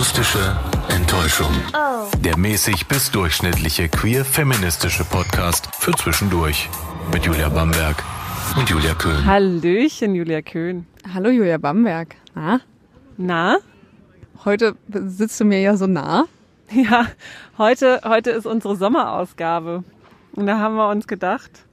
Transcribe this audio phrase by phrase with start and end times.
[0.00, 0.56] Akustische
[0.88, 1.52] Enttäuschung.
[2.24, 6.70] Der mäßig bis durchschnittliche queer-feministische Podcast für zwischendurch.
[7.12, 8.02] Mit Julia Bamberg
[8.56, 9.26] und Julia Köhn.
[9.26, 10.86] Hallöchen, Julia Köhn.
[11.12, 12.16] Hallo Julia Bamberg.
[12.34, 12.62] Na?
[13.18, 13.58] Na?
[14.46, 16.24] Heute sitzt du mir ja so nah.
[16.72, 17.04] Ja,
[17.58, 19.84] heute, heute ist unsere Sommerausgabe.
[20.32, 21.66] Und da haben wir uns gedacht,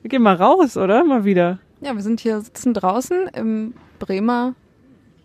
[0.00, 1.04] wir gehen mal raus, oder?
[1.04, 1.58] Mal wieder.
[1.82, 4.54] Ja, wir sind hier sitzen draußen im Bremer,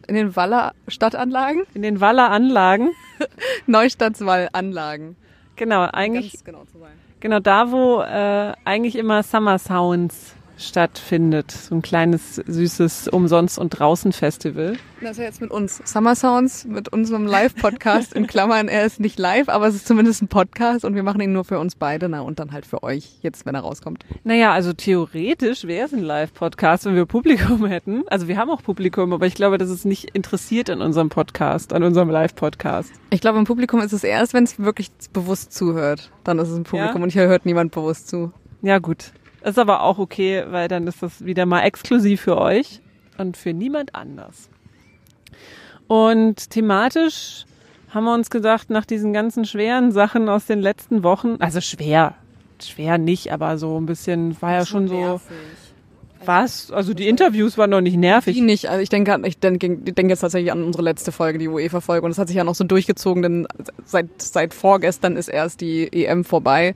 [0.08, 1.64] in den Waller Stadtanlagen.
[1.74, 2.92] In den Waller Anlagen.
[3.68, 5.16] Neustadtswall-Anlagen.
[5.56, 6.92] Genau, eigentlich, Ganz genau zu sein.
[7.20, 11.52] genau da, wo äh, eigentlich immer Summer Sounds stattfindet.
[11.52, 14.78] So ein kleines, süßes Umsonst- und Draußen-Festival.
[15.02, 15.82] Das ist ja jetzt mit uns.
[15.86, 18.14] Summer Sounds, mit unserem Live-Podcast.
[18.14, 21.22] In Klammern, er ist nicht live, aber es ist zumindest ein Podcast und wir machen
[21.22, 24.06] ihn nur für uns beide, na, und dann halt für euch, jetzt, wenn er rauskommt.
[24.24, 28.04] Naja, also theoretisch wäre es ein Live-Podcast, wenn wir Publikum hätten.
[28.08, 31.74] Also wir haben auch Publikum, aber ich glaube, das ist nicht interessiert an unserem Podcast,
[31.74, 32.92] an unserem Live-Podcast.
[33.12, 36.12] Ich glaube, im Publikum ist es erst, wenn es wirklich bewusst zuhört.
[36.24, 37.04] Dann ist es ein Publikum Ja?
[37.04, 38.32] und hier hört niemand bewusst zu.
[38.64, 39.12] Ja, gut.
[39.48, 42.82] Ist aber auch okay, weil dann ist das wieder mal exklusiv für euch
[43.18, 44.50] und für niemand anders.
[45.88, 47.46] Und thematisch
[47.90, 52.16] haben wir uns gedacht, nach diesen ganzen schweren Sachen aus den letzten Wochen, also schwer,
[52.62, 55.22] schwer nicht, aber so ein bisschen, war ja schon so,
[56.26, 56.70] was?
[56.72, 58.42] Also die Interviews waren noch nicht Die nervig.
[58.42, 58.70] nicht.
[58.70, 62.04] Also ich denke, ich denke, ich denke jetzt tatsächlich an unsere letzte Folge, die UEFA-Folge.
[62.06, 63.48] Und es hat sich ja noch so durchgezogen, denn
[63.86, 66.74] seit, seit vorgestern ist erst die EM vorbei.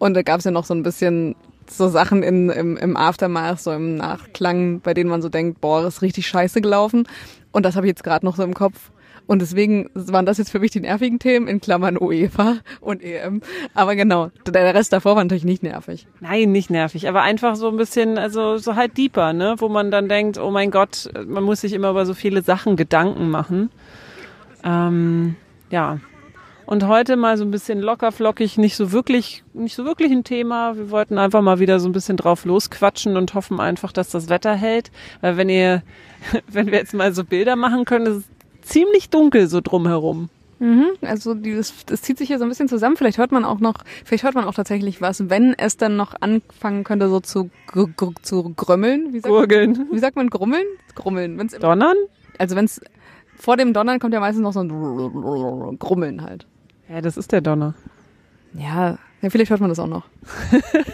[0.00, 1.36] Und da gab es ja noch so ein bisschen
[1.70, 5.86] so Sachen in, im, im Aftermath, so im Nachklang, bei denen man so denkt, boah,
[5.86, 7.06] ist richtig scheiße gelaufen.
[7.52, 8.90] Und das habe ich jetzt gerade noch so im Kopf.
[9.26, 13.42] Und deswegen waren das jetzt für mich die nervigen Themen, in Klammern UEFA und EM.
[13.74, 16.08] Aber genau, der Rest davor war natürlich nicht nervig.
[16.18, 19.54] Nein, nicht nervig, aber einfach so ein bisschen, also so halt deeper, ne?
[19.58, 22.74] Wo man dann denkt, oh mein Gott, man muss sich immer über so viele Sachen
[22.74, 23.70] Gedanken machen.
[24.64, 25.36] Ähm,
[25.70, 26.00] ja.
[26.70, 30.22] Und heute mal so ein bisschen locker flockig, nicht so wirklich, nicht so wirklich ein
[30.22, 30.76] Thema.
[30.76, 34.28] Wir wollten einfach mal wieder so ein bisschen drauf losquatschen und hoffen einfach, dass das
[34.28, 34.92] Wetter hält.
[35.20, 35.82] Weil wenn ihr,
[36.46, 38.24] wenn wir jetzt mal so Bilder machen können, ist es
[38.68, 40.28] ziemlich dunkel so drumherum.
[40.60, 42.96] Mhm, also die, das, zieht sich hier so ein bisschen zusammen.
[42.96, 46.14] Vielleicht hört man auch noch, vielleicht hört man auch tatsächlich was, wenn es dann noch
[46.20, 49.12] anfangen könnte, so zu, gr gr zu grömmeln.
[49.12, 49.88] Wie sagt, Gurgeln.
[49.90, 50.66] wie sagt man grummeln?
[50.94, 51.36] Grummeln.
[51.36, 51.96] Wenn's, Donnern?
[52.38, 52.80] also wenn es
[53.34, 56.46] vor dem Donnern kommt ja meistens noch so ein Grummeln halt.
[56.90, 57.74] Ja, das ist der Donner.
[58.52, 60.06] Ja, ja, vielleicht hört man das auch noch.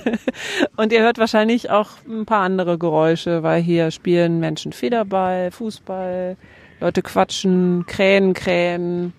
[0.77, 6.37] Und ihr hört wahrscheinlich auch ein paar andere Geräusche, weil hier spielen Menschen Federball, Fußball,
[6.81, 9.15] Leute quatschen, Krähen krähen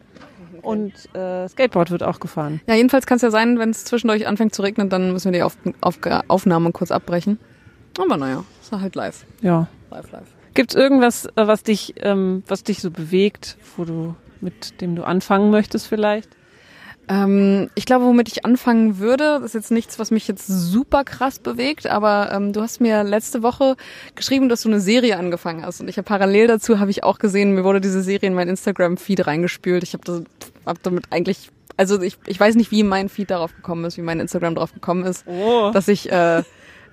[0.61, 2.61] und äh, Skateboard wird auch gefahren.
[2.67, 5.39] Ja, jedenfalls kann es ja sein, wenn es zwischendurch anfängt zu regnen, dann müssen wir
[5.39, 7.39] die Auf Auf Aufnahme kurz abbrechen.
[7.97, 9.25] Aber naja, ist halt live.
[9.41, 9.67] Ja.
[9.89, 10.27] Live, live.
[10.53, 14.95] Gibt es irgendwas, äh, was dich, ähm, was dich so bewegt, wo du mit dem
[14.95, 16.29] du anfangen möchtest vielleicht?
[17.09, 21.39] Ähm, ich glaube, womit ich anfangen würde, ist jetzt nichts, was mich jetzt super krass
[21.39, 23.75] bewegt, aber ähm, du hast mir letzte Woche
[24.15, 25.79] geschrieben, dass du eine Serie angefangen hast.
[25.79, 28.49] Und ich habe parallel dazu, habe ich auch gesehen, mir wurde diese Serie in mein
[28.49, 29.83] Instagram-Feed reingespült.
[29.83, 30.25] Ich habe
[30.65, 34.01] hab damit eigentlich, also ich, ich weiß nicht, wie mein Feed darauf gekommen ist, wie
[34.01, 35.71] mein Instagram darauf gekommen ist, Oh.
[35.73, 36.43] dass ich, äh,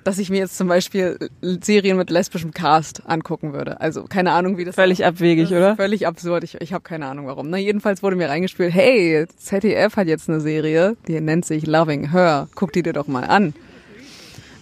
[0.05, 3.81] dass ich mir jetzt zum Beispiel Serien mit lesbischem Cast angucken würde.
[3.81, 5.77] Also keine Ahnung, wie das Völlig abwegig, das ist oder?
[5.77, 6.45] Völlig absurd.
[6.45, 7.51] Ich, ich habe keine Ahnung warum.
[7.51, 12.11] Na, jedenfalls wurde mir reingespielt, hey, ZDF hat jetzt eine Serie, die nennt sich Loving
[12.11, 12.49] Her.
[12.55, 13.55] Guck die dir doch mal an.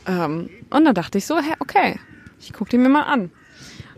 [0.07, 1.99] Ähm, und dann dachte ich so, hey, okay,
[2.41, 3.31] ich guck die mir mal an.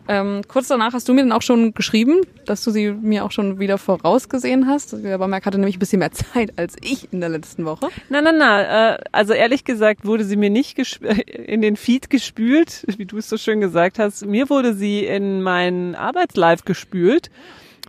[0.07, 3.31] Ähm, kurz danach hast du mir dann auch schon geschrieben, dass du sie mir auch
[3.31, 4.93] schon wieder vorausgesehen hast.
[5.05, 7.89] Der Bamberg hatte nämlich ein bisschen mehr Zeit als ich in der letzten Woche.
[8.11, 8.95] Na, na, na.
[8.95, 10.79] Äh, also ehrlich gesagt wurde sie mir nicht
[11.27, 14.27] in den Feed gespült, wie du es so schön gesagt hast.
[14.27, 17.31] Mir wurde sie in mein Arbeitslive gespült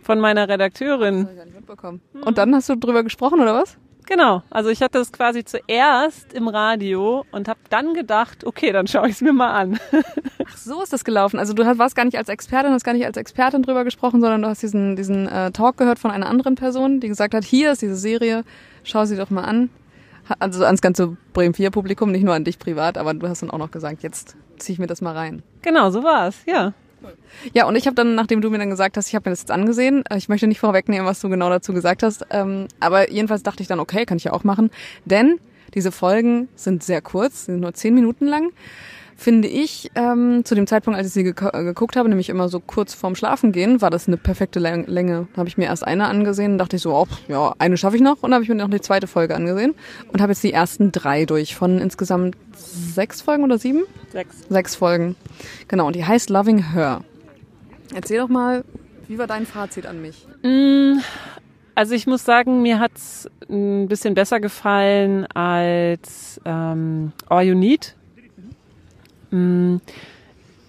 [0.02, 1.28] von meiner Redakteurin.
[1.54, 2.00] mitbekommen.
[2.24, 3.76] Und dann hast du drüber gesprochen, oder was?
[4.06, 4.42] Genau.
[4.50, 9.06] Also ich hatte es quasi zuerst im Radio und habe dann gedacht, okay, dann schaue
[9.08, 9.78] ich es mir mal an.
[10.48, 11.38] Ach, so ist das gelaufen.
[11.40, 14.20] Also du hast- warst gar nicht als Expertin, hast gar nicht als Expertin drüber gesprochen,
[14.20, 17.44] sondern du hast diesen, diesen äh, Talk gehört von einer anderen Person, die gesagt hat,
[17.44, 18.44] hier ist diese Serie,
[18.84, 19.70] schau sie doch mal an.
[20.40, 23.50] Also ans ganze Bremen 4 Publikum, nicht nur an dich privat, aber du hast dann
[23.50, 25.42] auch noch gesagt, jetzt zieh ich mir das mal rein.
[25.62, 26.36] genau, so war es.
[26.46, 26.72] Ja.
[27.52, 29.40] Ja, und ich habe dann, nachdem du mir dann gesagt hast, ich habe mir das
[29.40, 33.10] jetzt angesehen, äh, ich möchte nicht vorwegnehmen, was du genau dazu gesagt hast, ähm, aber
[33.10, 34.70] jedenfalls dachte ich dann, okay, kann ich ja auch machen,
[35.04, 35.38] denn
[35.74, 38.50] diese Folgen sind sehr kurz, sind nur zehn Minuten lang.
[39.18, 42.50] Finde ich, ähm, zu dem Zeitpunkt, als ich sie geko- äh, geguckt habe, nämlich immer
[42.50, 45.26] so kurz vorm Schlafengehen, war das eine perfekte Läng- Länge.
[45.32, 47.96] Da habe ich mir erst eine angesehen und dachte ich so, oh, ja, eine schaffe
[47.96, 48.16] ich noch.
[48.16, 49.74] Und dann habe ich mir noch die zweite Folge angesehen
[50.12, 53.84] und habe jetzt die ersten drei durch von insgesamt sechs Folgen oder sieben?
[54.12, 54.36] Sechs.
[54.50, 55.16] Sechs Folgen.
[55.66, 57.02] Genau, und die heißt Loving Her.
[57.94, 58.64] Erzähl doch mal,
[59.08, 60.26] Wie war dein Fazit an mich?
[60.42, 60.98] Mm,
[61.74, 67.95] also ich muss sagen, mir hat's ein bisschen besser gefallen als ähm, All You Need.
[69.36, 69.80] Mhm.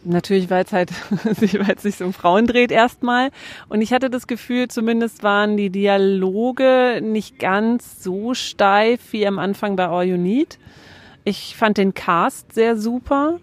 [0.03, 3.29] Natürlich, weil es halt weil es sich um Frauen dreht erstmal.
[3.67, 9.37] Und ich hatte das Gefühl, zumindest waren die Dialoge nicht ganz so steif wie am
[9.37, 10.59] Anfang bei All You Need.
[11.25, 13.39] Ich fand den Cast sehr super.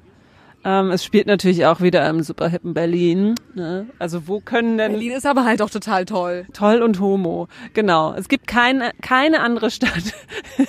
[0.64, 3.34] Ähm, es spielt natürlich auch wieder im super hippen Berlin.
[3.54, 3.86] Ne?
[3.98, 4.92] Also wo können denn...
[4.92, 6.46] Berlin ist aber halt auch total toll.
[6.54, 8.14] Toll und homo, genau.
[8.14, 10.14] Es gibt keine, keine andere Stadt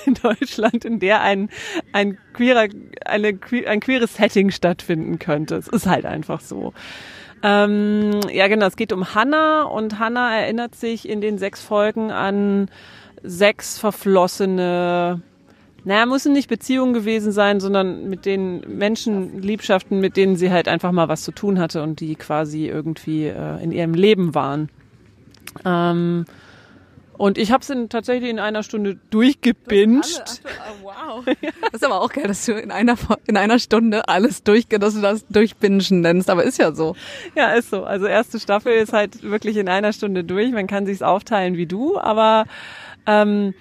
[0.06, 1.50] in Deutschland, in der ein,
[1.94, 2.68] ein, queerer,
[3.06, 5.56] eine, ein queeres Setting stattfinden könnte.
[5.56, 6.74] Es ist halt einfach so.
[7.42, 12.12] Ähm, ja, genau, es geht um Hannah und Hannah erinnert sich in den sechs Folgen
[12.12, 12.70] an
[13.24, 15.22] sechs verflossene
[15.86, 20.92] naja, müssen nicht Beziehungen gewesen sein, sondern mit den Menschenliebschaften, mit denen sie halt einfach
[20.92, 24.70] mal was zu tun hatte und die quasi irgendwie äh, in ihrem Leben waren.
[25.64, 26.26] Ähm,
[27.18, 30.42] und ich habe es tatsächlich in einer Stunde durchgebinged.
[30.84, 31.26] Oh, wow.
[31.26, 32.96] Das ist aber auch geil, dass du in einer,
[33.28, 36.30] in einer Stunde alles durch, dass du das durchbingen nennst.
[36.30, 36.96] Aber ist ja so.
[37.36, 37.84] Ja, ist so.
[37.84, 40.52] Also erste Staffel ist halt wirklich in einer Stunde durch.
[40.52, 42.46] Man kann sich's aufteilen wie du, aber
[43.06, 43.54] ähm,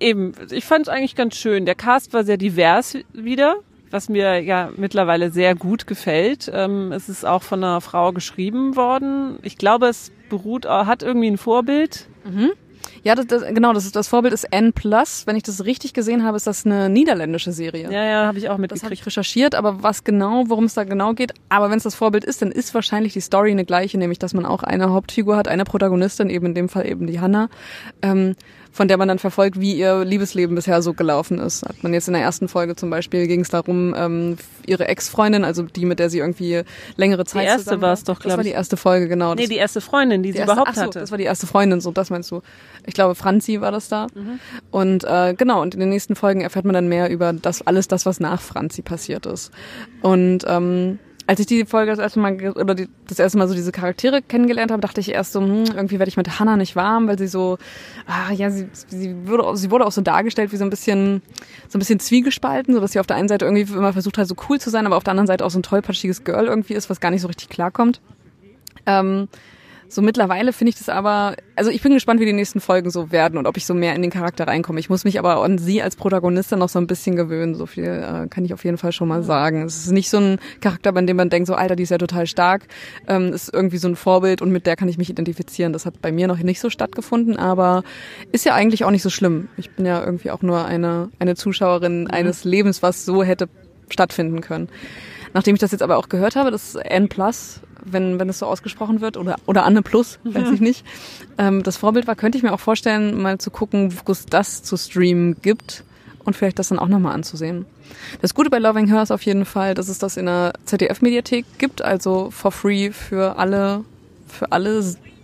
[0.00, 1.66] eben, ich fand es eigentlich ganz schön.
[1.66, 3.56] Der Cast war sehr divers wieder,
[3.90, 6.50] was mir ja mittlerweile sehr gut gefällt.
[6.52, 9.38] Ähm, es ist auch von einer Frau geschrieben worden.
[9.42, 12.08] Ich glaube, es beruht, hat irgendwie ein Vorbild.
[12.24, 12.52] Mhm.
[13.02, 14.72] Ja, das, das, genau, das ist das Vorbild ist N+.
[14.74, 17.90] Wenn ich das richtig gesehen habe, ist das eine niederländische Serie.
[17.90, 18.72] Ja, ja, habe ich auch mitgekriegt.
[18.72, 21.34] Das habe ich recherchiert, aber was genau, worum es da genau geht.
[21.48, 24.32] Aber wenn es das Vorbild ist, dann ist wahrscheinlich die Story eine gleiche, nämlich dass
[24.34, 27.48] man auch eine Hauptfigur hat, eine Protagonistin, eben in dem Fall eben die Hannah.
[28.00, 28.36] Ähm,
[28.74, 31.62] von der man dann verfolgt, wie ihr Liebesleben bisher so gelaufen ist.
[31.62, 34.36] Hat man jetzt in der ersten Folge zum Beispiel ging es darum, ähm,
[34.66, 36.62] ihre Ex-Freundin, also die, mit der sie irgendwie
[36.96, 38.30] längere Zeit Die erste war es doch, glaube ich.
[38.30, 39.36] Das war die erste Folge, genau.
[39.36, 40.98] Nee, die erste Freundin, die, die sie erste, überhaupt so, hatte.
[40.98, 42.42] das war die erste Freundin, so das meinst du.
[42.84, 44.08] Ich glaube, Franzi war das da.
[44.12, 44.40] Mhm.
[44.72, 47.86] Und äh, genau, und in den nächsten Folgen erfährt man dann mehr über das alles
[47.86, 49.52] das, was nach Franzi passiert ist.
[50.02, 53.54] Und ähm, als ich die Folge das erste Mal oder die, das erste Mal so
[53.54, 56.76] diese Charaktere kennengelernt habe, dachte ich erst so, hm, irgendwie werde ich mit Hannah nicht
[56.76, 57.58] warm, weil sie so,
[58.06, 61.22] ah, ja, sie, sie wurde, sie wurde auch so dargestellt wie so ein bisschen,
[61.68, 64.28] so ein bisschen zwiegespalten, so dass sie auf der einen Seite irgendwie immer versucht hat,
[64.28, 66.74] so cool zu sein, aber auf der anderen Seite auch so ein tollpatschiges Girl irgendwie
[66.74, 68.00] ist, was gar nicht so richtig klarkommt.
[68.86, 69.28] Ähm,
[69.94, 73.12] so mittlerweile finde ich das aber, also ich bin gespannt, wie die nächsten Folgen so
[73.12, 74.80] werden und ob ich so mehr in den Charakter reinkomme.
[74.80, 77.54] Ich muss mich aber an sie als Protagonistin noch so ein bisschen gewöhnen.
[77.54, 79.62] So viel äh, kann ich auf jeden Fall schon mal sagen.
[79.62, 81.98] Es ist nicht so ein Charakter, bei dem man denkt, so Alter, die ist ja
[81.98, 82.66] total stark,
[83.06, 85.72] ähm, ist irgendwie so ein Vorbild und mit der kann ich mich identifizieren.
[85.72, 87.84] Das hat bei mir noch nicht so stattgefunden, aber
[88.32, 89.48] ist ja eigentlich auch nicht so schlimm.
[89.56, 92.10] Ich bin ja irgendwie auch nur eine, eine Zuschauerin mhm.
[92.10, 93.48] eines Lebens, was so hätte
[93.90, 94.68] stattfinden können.
[95.34, 98.46] Nachdem ich das jetzt aber auch gehört habe, das N Plus wenn, wenn es so
[98.46, 100.84] ausgesprochen wird, oder, oder Anne Plus, weiß ich nicht,
[101.38, 104.62] ähm, das Vorbild war, könnte ich mir auch vorstellen, mal zu gucken, wo es das
[104.62, 105.84] zu streamen gibt
[106.24, 107.66] und vielleicht das dann auch nochmal anzusehen.
[108.20, 111.44] Das Gute bei Loving Her ist auf jeden Fall, dass es das in der ZDF-Mediathek
[111.58, 113.84] gibt, also for free für alle,
[114.26, 114.82] für alle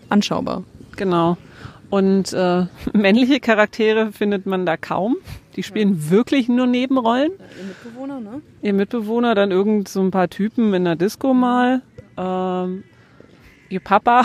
[0.08, 0.64] anschaubar.
[0.96, 1.36] Genau.
[1.88, 5.16] Und äh, männliche Charaktere findet man da kaum.
[5.56, 6.10] Die spielen ja.
[6.10, 7.32] wirklich nur Nebenrollen.
[7.32, 8.42] ihr Mitbewohner, ne?
[8.62, 11.82] Ihr Mitbewohner, dann irgend so ein paar Typen in der Disco mal
[12.20, 12.84] ähm,
[13.70, 14.24] ihr Papa.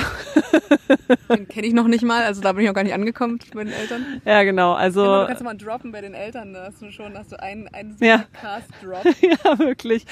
[1.30, 3.64] Den kenne ich noch nicht mal, also da bin ich auch gar nicht angekommen bei
[3.64, 4.21] den Eltern.
[4.25, 4.73] Ja, genau.
[4.73, 7.31] Also ja, du kannst du mal droppen bei den Eltern, da hast du schon, hast
[7.31, 8.25] du einen, einen ja.
[8.33, 9.06] Cast-Drop.
[9.21, 10.06] ja, wirklich.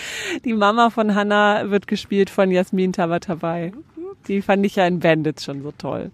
[0.46, 3.72] Die Mama von Hannah wird gespielt von Jasmin Tabatabai.
[3.76, 3.84] Mhm.
[4.28, 6.12] Die fand ich ja in Bandits schon so toll.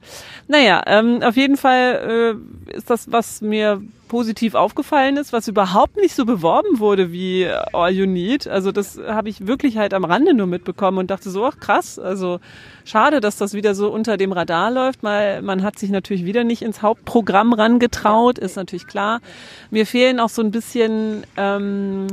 [0.48, 2.38] Naja, ähm, auf jeden Fall
[2.70, 7.48] äh, ist das, was mir positiv aufgefallen ist, was überhaupt nicht so beworben wurde wie
[7.72, 8.48] All You Need.
[8.48, 11.98] Also das habe ich wirklich halt am Rande nur mitbekommen und dachte so, ach krass,
[11.98, 12.40] also
[12.84, 16.44] schade, dass das wieder so unter dem Radar läuft, weil man hat sich natürlich wieder
[16.44, 19.22] nicht ins Hauptprogramm rangetraut, ist natürlich klar.
[19.70, 22.08] Mir fehlen auch so ein bisschen ähm,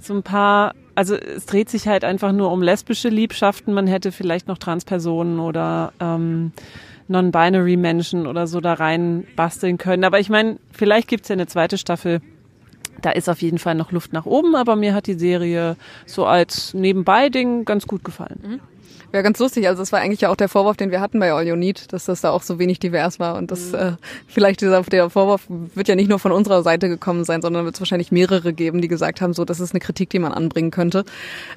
[0.00, 3.74] so ein paar also es dreht sich halt einfach nur um lesbische Liebschaften.
[3.74, 6.52] Man hätte vielleicht noch Transpersonen oder ähm,
[7.08, 10.04] Non-Binary Menschen oder so da rein basteln können.
[10.04, 12.20] Aber ich meine, vielleicht gibt's ja eine zweite Staffel.
[13.02, 16.26] Da ist auf jeden Fall noch Luft nach oben, aber mir hat die Serie so
[16.26, 18.40] als Nebenbei-Ding ganz gut gefallen.
[18.42, 18.60] Mhm.
[19.14, 19.68] Ja, ganz lustig.
[19.68, 21.92] Also das war eigentlich ja auch der Vorwurf, den wir hatten bei All You Need,
[21.92, 23.36] dass das da auch so wenig divers war.
[23.36, 23.78] Und das mhm.
[23.78, 23.92] äh,
[24.26, 27.76] vielleicht dieser der Vorwurf wird ja nicht nur von unserer Seite gekommen sein, sondern wird
[27.76, 30.72] es wahrscheinlich mehrere geben, die gesagt haben, so das ist eine Kritik, die man anbringen
[30.72, 31.04] könnte.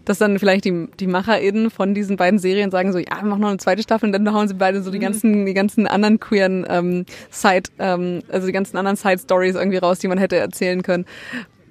[0.05, 3.41] Dass dann vielleicht die, die MacherInnen von diesen beiden Serien sagen so, ja, wir machen
[3.41, 5.01] noch eine zweite Staffel und dann hauen sie beide so die mhm.
[5.01, 9.97] ganzen, die ganzen anderen queeren ähm, Side, ähm, also die ganzen anderen Side-Stories irgendwie raus,
[9.97, 11.05] die man hätte erzählen können.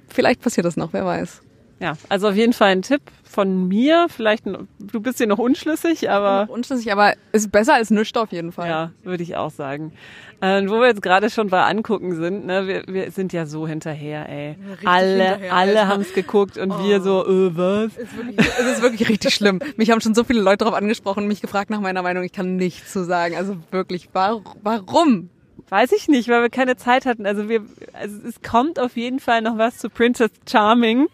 [0.08, 1.42] Vielleicht passiert das noch, wer weiß.
[1.78, 4.06] Ja, also auf jeden Fall ein Tipp von mir.
[4.08, 6.46] Vielleicht, du bist hier noch unschlüssig, aber.
[6.46, 8.68] Noch unschlüssig, aber ist besser als nichts auf jeden Fall.
[8.68, 9.92] Ja, würde ich auch sagen.
[10.40, 13.66] Äh, wo wir jetzt gerade schon bei Angucken sind, ne, wir, wir sind ja so
[13.66, 14.56] hinterher, ey.
[14.70, 16.84] Richtig alle, hinterher, alle haben es geguckt und oh.
[16.84, 17.96] wir so, äh, was?
[17.96, 19.60] Es ist, wirklich, es ist wirklich richtig schlimm.
[19.76, 22.22] Mich haben schon so viele Leute darauf angesprochen und mich gefragt nach meiner Meinung.
[22.22, 23.36] Ich kann nichts zu sagen.
[23.36, 25.30] Also wirklich, warum?
[25.68, 27.26] Weiß ich nicht, weil wir keine Zeit hatten.
[27.26, 31.08] Also wir, also es kommt auf jeden Fall noch was zu Princess Charming.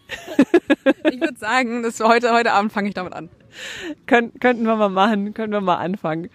[1.11, 3.29] ich würde sagen, das heute, heute Abend fange ich damit an.
[4.05, 6.29] Könnt, könnten wir mal machen, können wir mal anfangen.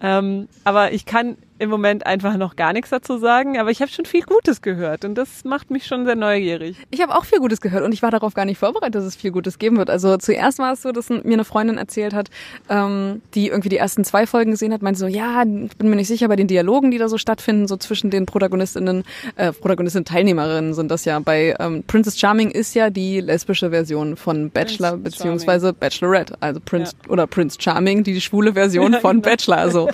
[0.00, 3.90] Ähm, aber ich kann im Moment einfach noch gar nichts dazu sagen, aber ich habe
[3.90, 6.76] schon viel Gutes gehört und das macht mich schon sehr neugierig.
[6.90, 9.14] Ich habe auch viel Gutes gehört und ich war darauf gar nicht vorbereitet, dass es
[9.14, 9.90] viel Gutes geben wird.
[9.90, 12.30] Also zuerst war es so, dass mir eine Freundin erzählt hat,
[12.70, 15.96] ähm, die irgendwie die ersten zwei Folgen gesehen hat, meinte so, ja, ich bin mir
[15.96, 19.04] nicht sicher bei den Dialogen, die da so stattfinden, so zwischen den Protagonistinnen,
[19.36, 21.18] äh, Protagonistinnen, Teilnehmerinnen sind das ja.
[21.18, 25.80] Bei ähm, Princess Charming ist ja die lesbische Version von Bachelor Prince beziehungsweise Charming.
[25.80, 27.10] Bachelorette, also Prince ja.
[27.10, 29.30] oder Prince Charming, die, schwule Version von genau.
[29.30, 29.70] Bachelor.
[29.70, 29.88] So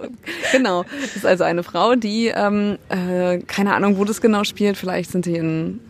[0.52, 0.84] genau.
[1.00, 4.76] Das ist also eine Frau, die, ähm, äh, keine Ahnung, wo das genau spielt.
[4.76, 5.80] Vielleicht sind die in,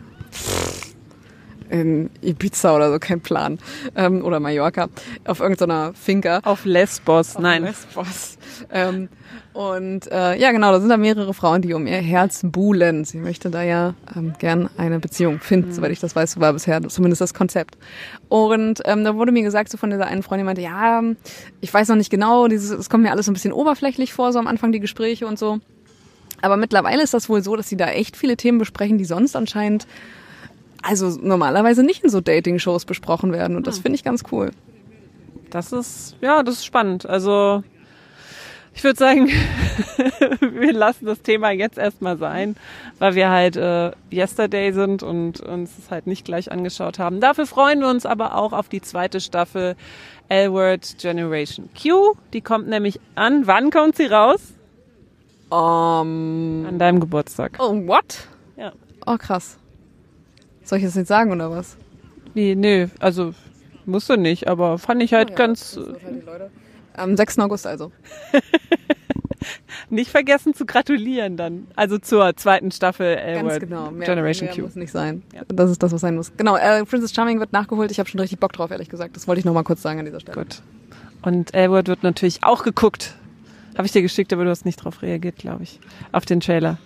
[1.69, 3.59] in Ibiza oder so, kein Plan.
[3.95, 4.89] Ähm, oder Mallorca.
[5.25, 6.39] Auf irgendeiner Finca.
[6.43, 7.63] Auf Lesbos, Auf nein.
[7.63, 8.37] Lesbos.
[8.71, 9.09] Ähm,
[9.53, 13.03] und äh, ja, genau, da sind da mehrere Frauen, die um ihr Herz buhlen.
[13.03, 15.73] Sie möchte da ja ähm, gern eine Beziehung finden, mhm.
[15.73, 17.77] soweit ich das weiß, war bisher zumindest das Konzept.
[18.29, 21.01] Und ähm, da wurde mir gesagt, so von dieser einen Freundin, die meinte, ja,
[21.61, 24.31] ich weiß noch nicht genau, dieses, es kommt mir alles so ein bisschen oberflächlich vor,
[24.33, 25.59] so am Anfang die Gespräche und so.
[26.41, 29.35] Aber mittlerweile ist das wohl so, dass sie da echt viele Themen besprechen, die sonst
[29.35, 29.87] anscheinend,
[30.81, 33.55] also normalerweise nicht in so Dating-Shows besprochen werden.
[33.55, 33.83] Und das hm.
[33.83, 34.51] finde ich ganz cool.
[35.49, 37.05] Das ist, ja, das ist spannend.
[37.07, 37.63] Also
[38.73, 39.27] ich würde sagen,
[40.39, 42.55] wir lassen das Thema jetzt erstmal sein,
[42.99, 47.19] weil wir halt äh, Yesterday sind und uns es halt nicht gleich angeschaut haben.
[47.19, 49.75] Dafür freuen wir uns aber auch auf die zweite Staffel
[50.29, 52.13] L-Word Generation Q.
[52.33, 53.47] Die kommt nämlich an.
[53.47, 54.53] Wann kommt sie raus?
[55.49, 57.57] Um, an deinem Geburtstag.
[57.59, 58.27] Oh, what?
[58.55, 58.71] Ja.
[59.05, 59.57] Oh, krass.
[60.69, 61.77] Soll ich das jetzt sagen oder was?
[62.35, 63.33] Wie, nö, also
[63.87, 65.79] musst du nicht, aber fand ich halt oh, ja, ganz.
[66.93, 67.39] Am 6.
[67.39, 67.91] August also.
[69.89, 71.65] nicht vergessen zu gratulieren dann.
[71.75, 73.89] Also zur zweiten Staffel äh, Ganz genau.
[73.89, 74.61] Mehr, Generation mehr Q.
[74.61, 75.23] muss nicht sein.
[75.33, 75.41] Ja.
[75.47, 76.33] Das ist das, was sein muss.
[76.37, 77.89] Genau, äh, Princess Charming wird nachgeholt.
[77.89, 79.15] Ich habe schon richtig Bock drauf, ehrlich gesagt.
[79.15, 80.37] Das wollte ich noch mal kurz sagen an dieser Stelle.
[80.37, 80.61] Gut.
[81.23, 83.15] Und Elwood wird natürlich auch geguckt.
[83.75, 85.79] Habe ich dir geschickt, aber du hast nicht drauf reagiert, glaube ich.
[86.11, 86.77] Auf den Trailer.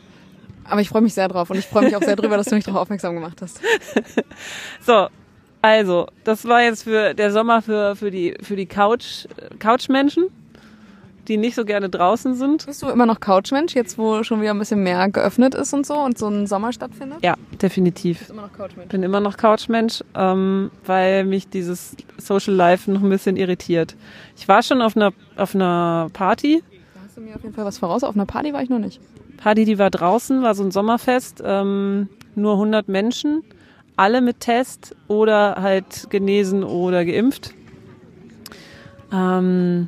[0.65, 2.55] Aber ich freue mich sehr drauf und ich freue mich auch sehr drüber, dass du
[2.55, 3.60] mich darauf aufmerksam gemacht hast.
[4.82, 5.08] so,
[5.63, 9.27] also, das war jetzt für der Sommer für, für die, für die Couch,
[9.60, 10.25] Couchmenschen,
[11.29, 12.65] die nicht so gerne draußen sind.
[12.65, 15.86] Bist du immer noch Couchmensch, jetzt wo schon wieder ein bisschen mehr geöffnet ist und
[15.86, 17.20] so und so ein Sommer stattfindet?
[17.22, 18.20] Ja, definitiv.
[18.20, 18.89] Bist immer noch Couchmensch.
[18.89, 23.96] Bin immer noch Couchmensch, ähm, weil mich dieses Social Life noch ein bisschen irritiert.
[24.36, 26.62] Ich war schon auf einer, auf einer Party.
[26.93, 28.03] Da hast du mir auf jeden Fall was voraus.
[28.03, 29.00] Auf einer Party war ich noch nicht.
[29.38, 33.44] Party, die war draußen, war so ein Sommerfest, ähm, nur 100 Menschen
[33.96, 37.54] alle mit Test oder halt genesen oder geimpft.
[39.12, 39.88] Ähm,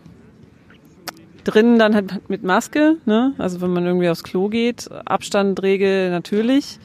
[1.44, 3.34] drinnen dann halt mit Maske, ne?
[3.38, 6.80] Also wenn man irgendwie aufs Klo geht, Abstandregel natürlich.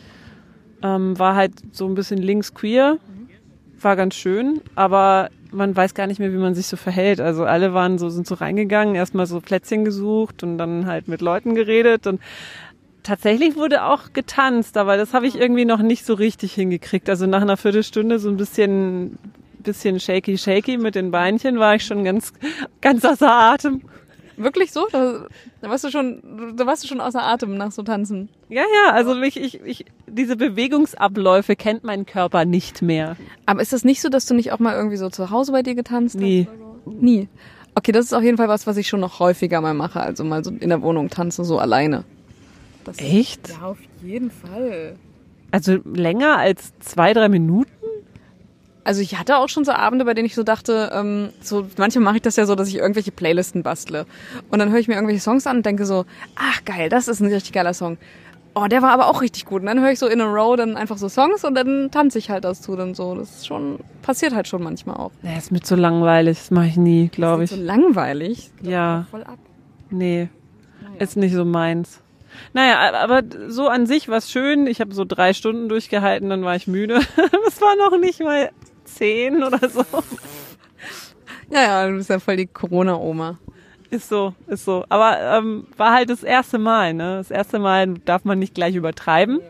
[0.83, 2.97] Ähm, war halt so ein bisschen links queer,
[3.81, 7.21] war ganz schön, aber man weiß gar nicht mehr, wie man sich so verhält.
[7.21, 11.21] Also alle waren so, sind so reingegangen, erstmal so Plätzchen gesucht und dann halt mit
[11.21, 12.21] Leuten geredet und
[13.02, 17.09] tatsächlich wurde auch getanzt, aber das habe ich irgendwie noch nicht so richtig hingekriegt.
[17.09, 19.19] Also nach einer Viertelstunde so ein bisschen,
[19.59, 22.33] bisschen shaky, shaky mit den Beinchen war ich schon ganz,
[22.80, 23.83] ganz außer Atem.
[24.42, 24.87] Wirklich so?
[24.90, 25.26] Da,
[25.61, 28.30] da warst du schon, da warst du schon außer Atem nach so Tanzen.
[28.49, 33.16] Ja, ja, also mich, ich, ich, diese Bewegungsabläufe kennt mein Körper nicht mehr.
[33.44, 35.62] Aber ist das nicht so, dass du nicht auch mal irgendwie so zu Hause bei
[35.62, 36.47] dir getanzt Nie.
[36.49, 36.87] hast?
[36.87, 37.18] Nie.
[37.18, 37.28] Nie.
[37.75, 40.00] Okay, das ist auf jeden Fall was, was ich schon noch häufiger mal mache.
[40.00, 42.04] Also mal so in der Wohnung tanzen, so alleine.
[42.85, 43.49] Das Echt?
[43.50, 44.97] Ja, auf jeden Fall.
[45.50, 47.70] Also länger als zwei, drei Minuten?
[48.90, 52.02] Also ich hatte auch schon so Abende, bei denen ich so dachte, ähm, so manchmal
[52.02, 54.04] mache ich das ja so, dass ich irgendwelche Playlisten bastle.
[54.50, 57.20] Und dann höre ich mir irgendwelche Songs an und denke so, ach geil, das ist
[57.20, 57.99] ein richtig geiler Song.
[58.52, 59.61] Oh, der war aber auch richtig gut.
[59.61, 62.18] Und dann höre ich so in a row dann einfach so Songs und dann tanze
[62.18, 63.14] ich halt dazu dann so.
[63.14, 65.12] Das ist schon, passiert halt schon manchmal auch.
[65.23, 66.38] Nee, ist mir zu langweilig.
[66.38, 67.52] Das mache ich nie, glaube ich.
[67.52, 68.50] Ist so langweilig?
[68.61, 69.06] Ja.
[69.12, 69.38] Voll ab.
[69.90, 70.30] Nee,
[70.82, 70.97] naja.
[70.99, 72.00] ist nicht so meins.
[72.54, 74.66] Naja, aber so an sich war es schön.
[74.66, 76.99] Ich habe so drei Stunden durchgehalten, dann war ich müde.
[77.47, 78.50] Es war noch nicht mal
[78.94, 79.85] zehn oder so.
[81.50, 83.38] Ja, ja, du bist ja voll die Corona-Oma.
[83.90, 84.85] Ist so, ist so.
[84.88, 87.16] Aber ähm, war halt das erste Mal, ne?
[87.18, 89.40] Das erste Mal darf man nicht gleich übertreiben.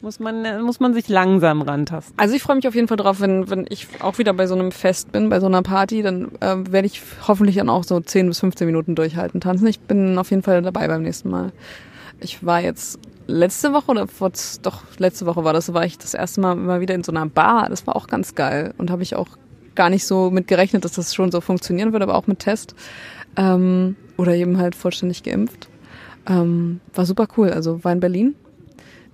[0.00, 2.18] Muss man, muss man sich langsam rantasten.
[2.18, 4.54] Also ich freue mich auf jeden Fall drauf, wenn, wenn ich auch wieder bei so
[4.54, 8.00] einem Fest bin, bei so einer Party, dann äh, werde ich hoffentlich dann auch so
[8.00, 9.66] 10 bis 15 Minuten durchhalten tanzen.
[9.66, 11.52] Ich bin auf jeden Fall dabei beim nächsten Mal.
[12.20, 16.14] Ich war jetzt letzte Woche oder vor, doch letzte Woche war das, war ich das
[16.14, 17.68] erste Mal mal wieder in so einer Bar.
[17.68, 19.28] Das war auch ganz geil und habe ich auch
[19.74, 22.74] gar nicht so mit gerechnet, dass das schon so funktionieren würde, aber auch mit Test
[23.36, 25.68] ähm, oder eben halt vollständig geimpft.
[26.28, 27.50] Ähm, war super cool.
[27.50, 28.34] Also war in Berlin.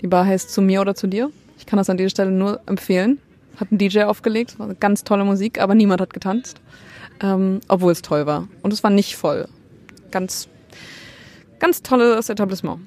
[0.01, 1.31] Die Bar heißt Zu mir oder zu dir.
[1.59, 3.19] Ich kann das an dieser Stelle nur empfehlen.
[3.57, 6.61] Hat ein DJ aufgelegt, war ganz tolle Musik, aber niemand hat getanzt.
[7.23, 8.49] Ähm, obwohl es toll war.
[8.63, 9.49] Und es war nicht voll.
[10.11, 10.49] Ganz,
[11.59, 12.81] ganz tolles Etablissement.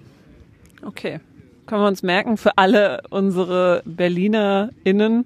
[0.86, 1.20] Okay.
[1.66, 5.26] Können wir uns merken für alle unsere BerlinerInnen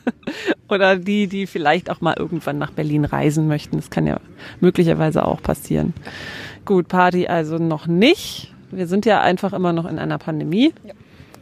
[0.68, 3.76] oder die, die vielleicht auch mal irgendwann nach Berlin reisen möchten.
[3.76, 4.20] Das kann ja
[4.60, 5.92] möglicherweise auch passieren.
[6.64, 8.54] Gut, Party also noch nicht.
[8.70, 10.94] Wir sind ja einfach immer noch in einer Pandemie, ja.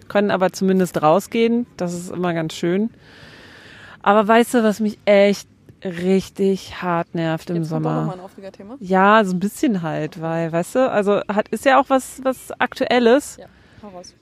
[0.09, 1.67] können aber zumindest rausgehen.
[1.77, 2.91] Das ist immer ganz schön.
[4.03, 5.49] Aber weißt du, was mich echt
[5.85, 8.07] richtig hart nervt im Jetzt Sommer.
[8.07, 8.77] Mal ein Aufregerthema?
[8.81, 12.53] Ja, so ein bisschen halt, weil, weißt du, also hat ist ja auch was was
[12.61, 13.39] aktuelles.
[13.39, 13.47] Ja,
[13.83, 14.15] heraus.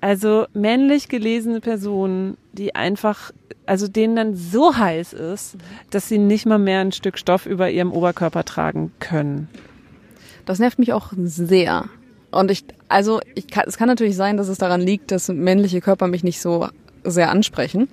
[0.00, 3.32] Also männlich gelesene Personen, die einfach,
[3.64, 5.60] also denen dann so heiß ist, mhm.
[5.90, 9.48] dass sie nicht mal mehr ein Stück Stoff über ihrem Oberkörper tragen können.
[10.44, 11.86] Das nervt mich auch sehr.
[12.30, 15.80] Und ich, also ich kann, es kann natürlich sein, dass es daran liegt, dass männliche
[15.80, 16.68] Körper mich nicht so
[17.04, 17.88] sehr ansprechen.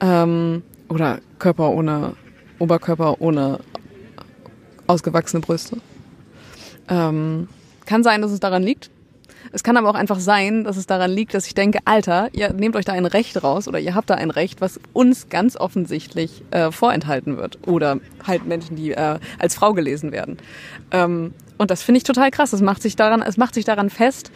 [0.00, 2.14] Ähm, oder Körper ohne
[2.58, 3.60] Oberkörper ohne
[4.86, 5.78] ausgewachsene Brüste.
[6.88, 7.48] Ähm,
[7.86, 8.90] kann sein, dass es daran liegt.
[9.52, 12.52] Es kann aber auch einfach sein, dass es daran liegt, dass ich denke, Alter, ihr
[12.52, 15.56] nehmt euch da ein Recht raus oder ihr habt da ein Recht, was uns ganz
[15.56, 17.58] offensichtlich äh, vorenthalten wird.
[17.66, 20.36] Oder halt Menschen, die äh, als Frau gelesen werden.
[20.90, 22.52] Ähm, und das finde ich total krass.
[22.52, 24.30] Es macht sich daran, es macht sich daran fest,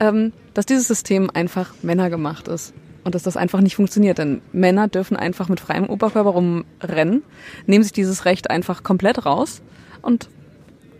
[0.00, 2.74] ähm, dass dieses System einfach männergemacht ist
[3.08, 4.18] und dass das einfach nicht funktioniert.
[4.18, 7.22] Denn Männer dürfen einfach mit freiem Oberkörper rumrennen,
[7.64, 9.62] nehmen sich dieses Recht einfach komplett raus
[10.02, 10.28] und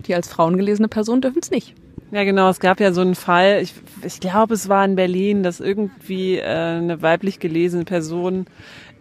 [0.07, 1.75] die als Frauen gelesene Person dürfen es nicht.
[2.11, 2.49] Ja, genau.
[2.49, 6.39] Es gab ja so einen Fall, ich, ich glaube, es war in Berlin, dass irgendwie
[6.39, 8.47] äh, eine weiblich gelesene Person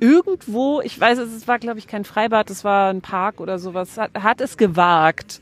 [0.02, 3.98] irgendwo, ich weiß, es war, glaube ich, kein Freibad, es war ein Park oder sowas,
[3.98, 5.40] hat, hat es gewagt,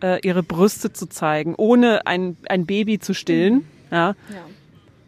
[0.00, 3.54] äh, ihre Brüste zu zeigen, ohne ein, ein Baby zu stillen.
[3.54, 3.64] Mhm.
[3.90, 4.08] Ja.
[4.08, 4.14] ja.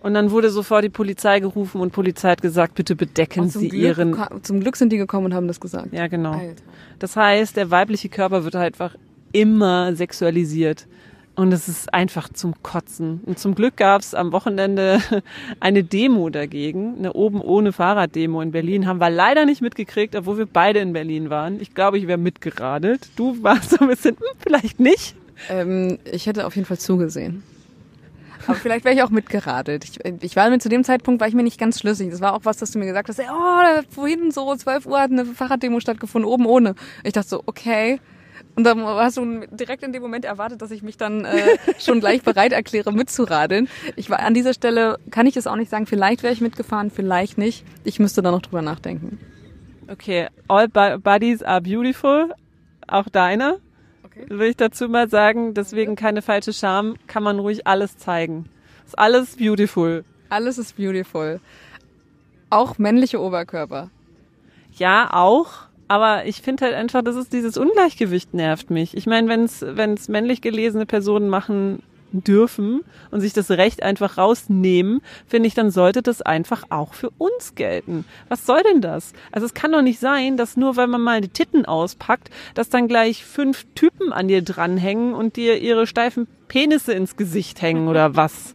[0.00, 3.98] Und dann wurde sofort die Polizei gerufen und Polizei hat gesagt, bitte bedecken Sie Glück,
[3.98, 4.16] Ihren.
[4.42, 5.92] Zum Glück sind die gekommen und haben das gesagt.
[5.92, 6.32] Ja, genau.
[6.32, 6.62] Alter.
[6.98, 8.96] Das heißt, der weibliche Körper wird halt einfach
[9.32, 10.86] immer sexualisiert.
[11.34, 13.20] Und es ist einfach zum Kotzen.
[13.26, 15.02] Und zum Glück gab es am Wochenende
[15.60, 18.86] eine Demo dagegen, eine oben ohne Fahrraddemo in Berlin.
[18.86, 21.60] Haben wir leider nicht mitgekriegt, obwohl wir beide in Berlin waren.
[21.60, 23.10] Ich glaube, ich wäre mitgeradelt.
[23.16, 25.14] Du warst so ein bisschen, hm, vielleicht nicht.
[25.50, 27.42] Ähm, ich hätte auf jeden Fall zugesehen.
[28.46, 29.84] Aber vielleicht wäre ich auch mitgeradelt.
[29.84, 32.10] Ich, ich war mir zu dem Zeitpunkt, war ich mir nicht ganz schlüssig.
[32.10, 35.10] Das war auch was, dass du mir gesagt hast, oh, vorhin so 12 Uhr hat
[35.10, 36.74] eine Fahrraddemo stattgefunden, oben ohne.
[37.04, 38.00] Ich dachte so, okay,
[38.54, 42.00] und dann hast du direkt in dem Moment erwartet, dass ich mich dann äh, schon
[42.00, 43.68] gleich bereit erkläre, mitzuradeln.
[43.96, 46.90] Ich war an dieser Stelle, kann ich es auch nicht sagen, vielleicht wäre ich mitgefahren,
[46.90, 47.64] vielleicht nicht.
[47.84, 49.18] Ich müsste da noch drüber nachdenken.
[49.88, 52.32] Okay, all bodies are beautiful,
[52.88, 53.58] auch deine.
[54.16, 54.38] Okay.
[54.38, 58.46] Will ich dazu mal sagen, deswegen keine falsche Scham, kann man ruhig alles zeigen.
[58.86, 60.04] Ist alles beautiful.
[60.28, 61.40] Alles ist beautiful.
[62.50, 63.90] Auch männliche Oberkörper.
[64.72, 65.66] Ja, auch.
[65.88, 68.96] Aber ich finde halt einfach, das ist dieses Ungleichgewicht nervt mich.
[68.96, 73.82] Ich meine, wenn es wenn es männlich gelesene Personen machen dürfen und sich das Recht
[73.82, 78.04] einfach rausnehmen, finde ich, dann sollte das einfach auch für uns gelten.
[78.28, 79.12] Was soll denn das?
[79.32, 82.68] Also es kann doch nicht sein, dass nur weil man mal die Titten auspackt, dass
[82.68, 87.88] dann gleich fünf Typen an dir dranhängen und dir ihre steifen Penisse ins Gesicht hängen
[87.88, 88.54] oder was.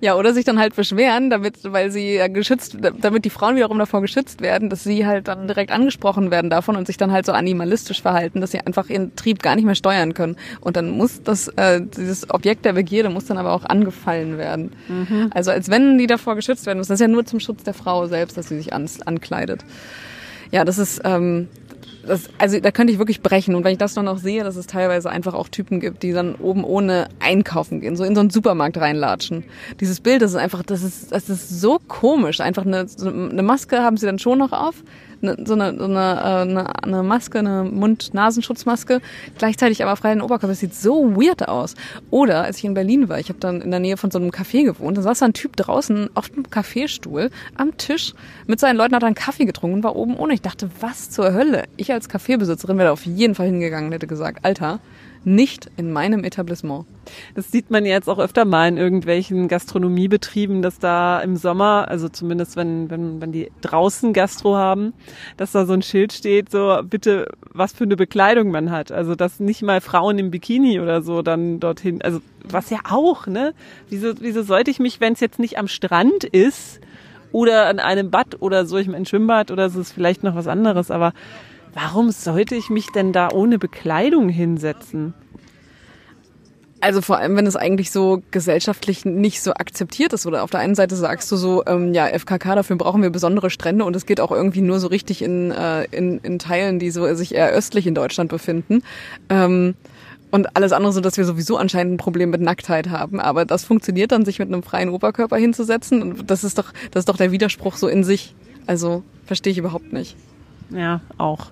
[0.00, 3.78] Ja, oder sich dann halt beschweren, damit, weil sie ja geschützt, damit die Frauen wiederum
[3.78, 7.26] davor geschützt werden, dass sie halt dann direkt angesprochen werden davon und sich dann halt
[7.26, 10.36] so animalistisch verhalten, dass sie einfach ihren Trieb gar nicht mehr steuern können.
[10.60, 14.72] Und dann muss das, äh, dieses Objekt der Begierde muss dann aber auch angefallen werden.
[14.88, 15.30] Mhm.
[15.34, 16.92] Also als wenn die davor geschützt werden müssen.
[16.92, 19.64] Das ist ja nur zum Schutz der Frau selbst, dass sie sich an, ankleidet.
[20.50, 21.48] Ja, das ist, ähm,
[22.06, 23.54] das, also da könnte ich wirklich brechen.
[23.54, 26.12] Und wenn ich das dann noch sehe, dass es teilweise einfach auch Typen gibt, die
[26.12, 29.44] dann oben ohne einkaufen gehen, so in so einen Supermarkt reinlatschen.
[29.80, 32.40] Dieses Bild, das ist einfach, das ist, das ist so komisch.
[32.40, 34.82] Einfach eine, eine Maske haben sie dann schon noch auf,
[35.20, 39.00] so eine, so eine, äh, eine, eine Maske, eine Mund-Nasenschutzmaske,
[39.36, 40.48] gleichzeitig aber frei den Oberkörper.
[40.48, 41.74] Das sieht so weird aus.
[42.10, 44.30] Oder als ich in Berlin war, ich habe dann in der Nähe von so einem
[44.30, 48.14] Café gewohnt, da saß da ein Typ draußen auf dem Kaffeestuhl am Tisch
[48.46, 50.34] mit seinen Leuten, hat einen Kaffee getrunken und war oben ohne.
[50.34, 51.64] Ich dachte, was zur Hölle?
[51.76, 54.80] Ich als Kaffeebesitzerin wäre da auf jeden Fall hingegangen und hätte gesagt, Alter,
[55.24, 56.86] Nicht in meinem Etablissement.
[57.34, 62.08] Das sieht man jetzt auch öfter mal in irgendwelchen Gastronomiebetrieben, dass da im Sommer, also
[62.08, 64.92] zumindest wenn, wenn, wenn die draußen Gastro haben,
[65.36, 68.92] dass da so ein Schild steht, so bitte, was für eine Bekleidung man hat.
[68.92, 73.26] Also dass nicht mal Frauen im Bikini oder so dann dorthin, also was ja auch,
[73.26, 73.54] ne?
[73.88, 76.80] Wieso, wieso sollte ich mich, wenn es jetzt nicht am Strand ist
[77.32, 80.46] oder an einem Bad oder so, ich meine Schwimmbad oder so ist vielleicht noch was
[80.46, 81.12] anderes, aber
[81.80, 85.14] warum sollte ich mich denn da ohne Bekleidung hinsetzen?
[86.80, 90.26] Also vor allem, wenn es eigentlich so gesellschaftlich nicht so akzeptiert ist.
[90.26, 93.50] Oder auf der einen Seite sagst du so, ähm, ja, FKK, dafür brauchen wir besondere
[93.50, 96.90] Strände und es geht auch irgendwie nur so richtig in, äh, in, in Teilen, die
[96.90, 98.82] so sich eher östlich in Deutschland befinden.
[99.28, 99.74] Ähm,
[100.30, 103.18] und alles andere so, dass wir sowieso anscheinend ein Problem mit Nacktheit haben.
[103.18, 106.02] Aber das funktioniert dann, sich mit einem freien Oberkörper hinzusetzen.
[106.02, 108.34] Und das ist doch, das ist doch der Widerspruch so in sich.
[108.66, 110.16] Also verstehe ich überhaupt nicht.
[110.70, 111.50] Ja, auch.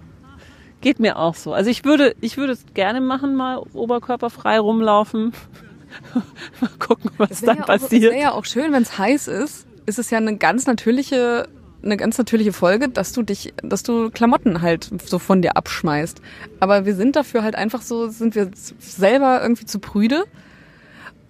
[0.86, 1.52] Geht mir auch so.
[1.52, 5.32] Also ich würde, ich würde es gerne machen, mal oberkörperfrei rumlaufen.
[6.60, 8.04] mal gucken, was dann ja passiert.
[8.04, 9.66] Es wäre ja auch schön, wenn es heiß ist.
[9.86, 11.48] Ist es ja eine ganz natürliche,
[11.82, 16.22] eine ganz natürliche Folge, dass du dich, dass du Klamotten halt so von dir abschmeißt.
[16.60, 20.22] Aber wir sind dafür halt einfach so, sind wir selber irgendwie zu prüde.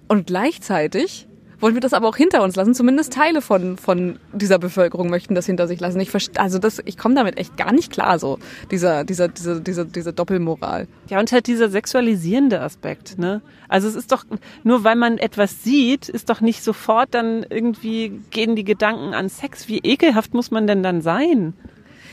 [0.07, 1.29] Und gleichzeitig
[1.61, 2.75] wollen wir das aber auch hinter uns lassen.
[2.75, 6.01] Zumindest Teile von, von dieser Bevölkerung möchten das hinter sich lassen.
[6.01, 8.39] Ich verstehe, also das, ich komme damit echt gar nicht klar, so,
[8.71, 10.87] dieser, dieser, diese, diese, diese Doppelmoral.
[11.09, 13.43] Ja, und halt dieser sexualisierende Aspekt, ne?
[13.69, 14.25] Also es ist doch,
[14.63, 19.29] nur weil man etwas sieht, ist doch nicht sofort dann irgendwie gehen die Gedanken an
[19.29, 19.69] Sex.
[19.69, 21.55] Wie ekelhaft muss man denn dann sein?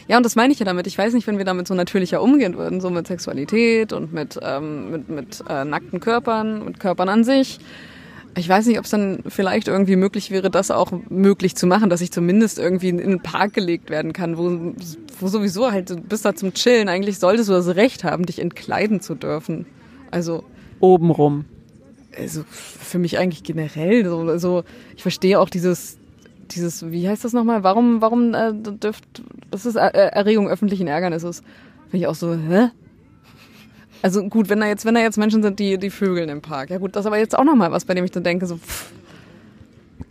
[0.08, 0.88] Ja, und das meine ich ja damit.
[0.88, 4.38] Ich weiß nicht, wenn wir damit so natürlicher umgehen würden, so mit Sexualität und mit,
[4.42, 7.60] ähm, mit, mit äh, nackten Körpern, mit Körpern an sich
[8.36, 11.90] ich weiß nicht, ob es dann vielleicht irgendwie möglich wäre, das auch möglich zu machen,
[11.90, 14.74] dass ich zumindest irgendwie in einen Park gelegt werden kann, wo,
[15.20, 16.90] wo sowieso halt du bist da zum Chillen.
[16.90, 19.66] Eigentlich solltest du das Recht haben, dich entkleiden zu dürfen.
[20.12, 20.44] Also
[20.80, 21.46] obenrum.
[22.18, 24.06] Also für mich eigentlich generell.
[24.06, 24.64] So, also
[24.96, 25.98] ich verstehe auch dieses
[26.52, 27.64] dieses, wie heißt das nochmal?
[27.64, 29.06] Warum, warum äh, dürft,
[29.50, 31.42] das ist Erregung öffentlichen Ärgernisses.
[31.90, 32.70] Finde ich auch so, hä?
[34.04, 36.70] Also gut, wenn da jetzt, wenn da jetzt Menschen sind, die, die Vögeln im Park.
[36.70, 38.58] Ja gut, das ist aber jetzt auch nochmal was, bei dem ich dann denke, so,
[38.58, 38.92] pff.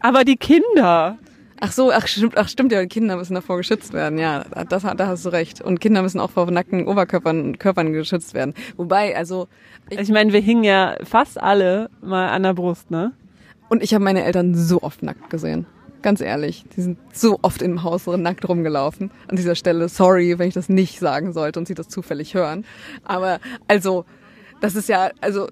[0.01, 1.19] Aber die Kinder.
[1.61, 4.19] Ach so, ach stimmt, ach stimmt ja, Kinder müssen davor geschützt werden.
[4.19, 5.61] Ja, das, da hast du recht.
[5.61, 8.55] Und Kinder müssen auch vor nackten Oberkörpern Körpern geschützt werden.
[8.79, 9.47] Wobei, also
[9.91, 13.13] ich, ich meine, wir hingen ja fast alle mal an der Brust, ne?
[13.69, 15.67] Und ich habe meine Eltern so oft nackt gesehen.
[16.03, 19.11] Ganz ehrlich, die sind so oft im Haus nackt rumgelaufen.
[19.29, 22.65] An dieser Stelle, sorry, wenn ich das nicht sagen sollte und sie das zufällig hören.
[23.05, 23.39] Aber
[23.69, 24.05] also,
[24.61, 25.49] das ist ja, also,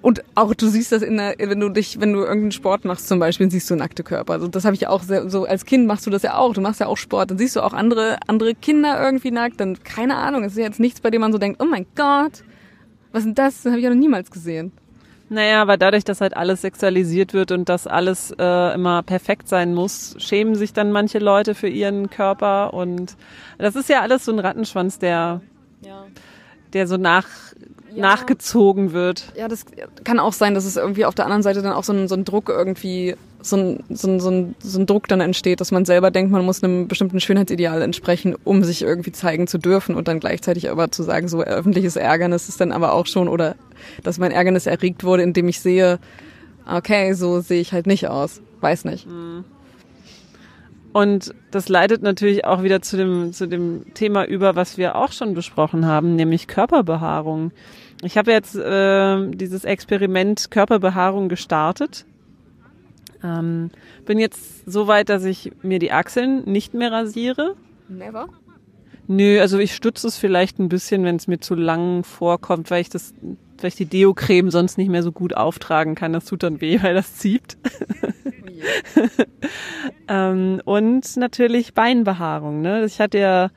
[0.00, 3.08] und auch du siehst das in der, wenn du dich, wenn du irgendeinen Sport machst
[3.08, 4.34] zum Beispiel, siehst du nackte Körper.
[4.34, 6.54] Also das habe ich auch sehr, so als Kind machst du das ja auch.
[6.54, 9.58] Du machst ja auch Sport, dann siehst du auch andere andere Kinder irgendwie nackt.
[9.58, 12.44] Dann keine Ahnung, es ist jetzt nichts, bei dem man so denkt, oh mein Gott,
[13.10, 13.62] was ist denn das?
[13.62, 14.72] Das habe ich ja noch niemals gesehen.
[15.30, 19.74] Naja, aber dadurch, dass halt alles sexualisiert wird und dass alles äh, immer perfekt sein
[19.74, 23.16] muss, schämen sich dann manche Leute für ihren Körper und
[23.58, 25.42] das ist ja alles so ein Rattenschwanz, der,
[25.82, 26.06] ja.
[26.72, 27.26] der so nach,
[27.98, 28.02] ja.
[28.02, 29.32] nachgezogen wird.
[29.36, 29.66] Ja, das
[30.04, 32.14] kann auch sein, dass es irgendwie auf der anderen Seite dann auch so ein, so
[32.14, 35.70] ein Druck irgendwie so ein, so, ein, so, ein, so ein Druck dann entsteht, dass
[35.70, 39.94] man selber denkt, man muss einem bestimmten Schönheitsideal entsprechen, um sich irgendwie zeigen zu dürfen
[39.94, 43.54] und dann gleichzeitig aber zu sagen, so öffentliches Ärgernis ist dann aber auch schon oder
[44.02, 45.98] dass mein Ärgernis erregt wurde, indem ich sehe,
[46.66, 48.40] okay, so sehe ich halt nicht aus.
[48.60, 49.06] Weiß nicht.
[49.06, 49.44] Mhm.
[50.92, 55.12] Und das leitet natürlich auch wieder zu dem, zu dem Thema über, was wir auch
[55.12, 57.52] schon besprochen haben, nämlich Körperbehaarung.
[58.02, 62.06] Ich habe jetzt äh, dieses Experiment Körperbehaarung gestartet
[63.22, 63.70] ähm,
[64.04, 67.56] bin jetzt so weit, dass ich mir die Achseln nicht mehr rasiere.
[67.88, 68.28] Never?
[69.08, 72.82] Nö, also ich stütze es vielleicht ein bisschen, wenn es mir zu lang vorkommt, weil
[72.82, 73.14] ich das,
[73.58, 76.12] weil ich die Deo-Creme sonst nicht mehr so gut auftragen kann.
[76.12, 77.56] Das tut dann weh, weil das zieht.
[80.08, 82.60] Ähm, und natürlich Beinbehaarung.
[82.60, 82.84] Ne?
[82.86, 83.50] Ich hatte ja,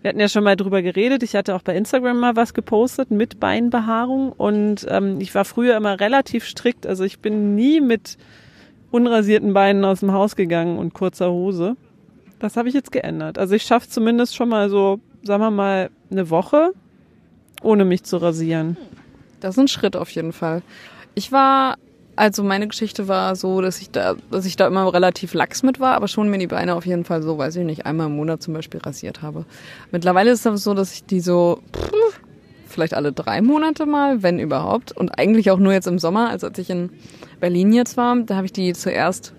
[0.00, 1.22] wir hatten ja schon mal drüber geredet.
[1.22, 5.76] Ich hatte auch bei Instagram mal was gepostet mit Beinbehaarung und ähm, ich war früher
[5.76, 6.86] immer relativ strikt.
[6.86, 8.16] Also ich bin nie mit
[8.90, 11.76] unrasierten Beinen aus dem Haus gegangen und kurzer Hose.
[12.38, 13.38] Das habe ich jetzt geändert.
[13.38, 16.72] Also ich schaffe zumindest schon mal so, sagen wir mal, eine Woche,
[17.62, 18.76] ohne mich zu rasieren.
[19.40, 20.62] Das ist ein Schritt auf jeden Fall.
[21.14, 21.76] Ich war,
[22.14, 25.80] also meine Geschichte war so, dass ich da, dass ich da immer relativ lax mit
[25.80, 28.16] war, aber schon mir die Beine auf jeden Fall so, weiß ich nicht, einmal im
[28.16, 29.44] Monat zum Beispiel rasiert habe.
[29.90, 32.20] Mittlerweile ist es so, dass ich die so pff,
[32.66, 34.92] vielleicht alle drei Monate mal, wenn überhaupt.
[34.92, 36.90] Und eigentlich auch nur jetzt im Sommer, also als ich in
[37.40, 39.32] Berlin jetzt war, da habe ich die zuerst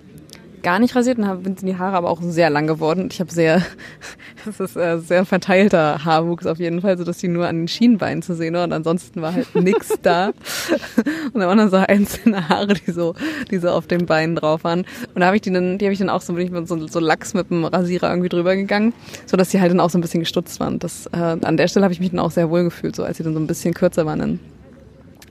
[0.67, 3.07] gar nicht rasiert und sind die Haare aber auch sehr lang geworden.
[3.09, 3.61] Ich habe sehr,
[4.45, 7.67] das ist äh, sehr verteilter Haarwuchs auf jeden Fall, so dass die nur an den
[7.69, 10.27] Schienbeinen zu sehen waren und ansonsten war halt nix da.
[11.33, 13.15] Und da waren dann so einzelne Haare, die so,
[13.49, 14.79] die so auf den Beinen drauf waren.
[15.13, 16.67] Und da habe ich die dann, die habe ich dann auch so, bin ich mit
[16.67, 18.93] so, so Lachs mit dem Rasierer irgendwie drüber gegangen,
[19.25, 20.79] so dass die halt dann auch so ein bisschen gestutzt waren.
[20.79, 23.17] Das, äh, an der Stelle habe ich mich dann auch sehr wohl gefühlt, so als
[23.17, 24.19] sie dann so ein bisschen kürzer waren.
[24.19, 24.39] Dann,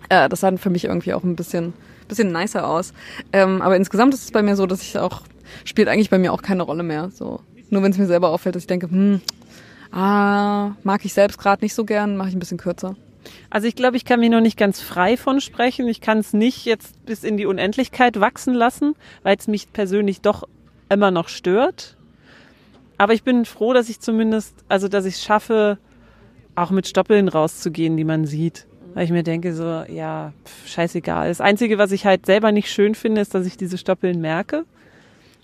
[0.09, 1.75] äh, das sah dann für mich irgendwie auch ein bisschen
[2.09, 2.93] bisschen nicer aus.
[3.33, 5.23] Ähm, aber insgesamt ist es bei mir so, dass ich auch,
[5.65, 7.11] spielt eigentlich bei mir auch keine Rolle mehr.
[7.11, 7.41] So.
[7.71, 9.21] Nur wenn es mir selber auffällt, dass ich denke, hm,
[9.93, 12.97] ah, mag ich selbst gerade nicht so gern, mache ich ein bisschen kürzer.
[13.51, 15.89] Also ich glaube, ich kann mich noch nicht ganz frei von sprechen.
[15.89, 20.21] Ich kann es nicht jetzt bis in die Unendlichkeit wachsen lassen, weil es mich persönlich
[20.21, 20.45] doch
[20.89, 21.97] immer noch stört.
[22.99, 25.79] Aber ich bin froh, dass ich zumindest, also dass ich es schaffe,
[26.55, 31.29] auch mit Stoppeln rauszugehen, die man sieht weil ich mir denke so, ja, pf, scheißegal.
[31.29, 34.65] Das Einzige, was ich halt selber nicht schön finde, ist, dass ich diese Stoppeln merke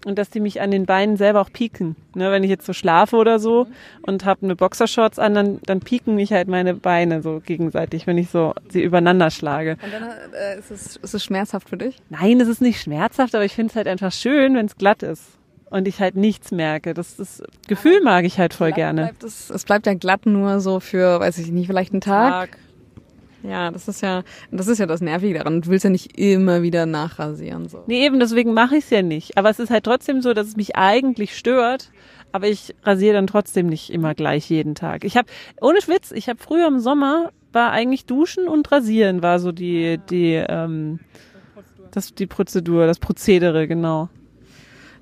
[0.06, 1.94] und dass die mich an den Beinen selber auch pieken.
[2.14, 3.66] Ne, wenn ich jetzt so schlafe oder so
[4.00, 8.16] und habe eine Boxershorts an, dann, dann pieken mich halt meine Beine so gegenseitig, wenn
[8.16, 9.76] ich so sie übereinander schlage.
[9.84, 11.98] Und dann äh, ist, es, ist es schmerzhaft für dich?
[12.08, 15.02] Nein, es ist nicht schmerzhaft, aber ich finde es halt einfach schön, wenn es glatt
[15.02, 15.24] ist
[15.68, 16.94] und ich halt nichts merke.
[16.94, 19.02] Das, das Gefühl mag ich halt voll gerne.
[19.02, 22.50] Bleibt es, es, bleibt ja glatt nur so für, weiß ich nicht, vielleicht einen Tag.
[22.50, 22.58] Tag.
[23.42, 25.62] Ja, das ist ja, das ist ja das Nervige daran.
[25.62, 27.68] Du willst ja nicht immer wieder nachrasieren.
[27.68, 27.82] So.
[27.86, 29.36] Nee, eben, deswegen mache ich es ja nicht.
[29.36, 31.90] Aber es ist halt trotzdem so, dass es mich eigentlich stört.
[32.30, 35.04] Aber ich rasiere dann trotzdem nicht immer gleich jeden Tag.
[35.04, 35.28] Ich habe,
[35.60, 39.98] ohne Schwitz, ich habe früher im Sommer war eigentlich Duschen und Rasieren war so die,
[40.08, 41.00] die, ähm,
[41.90, 44.08] das, die Prozedur, das Prozedere, genau.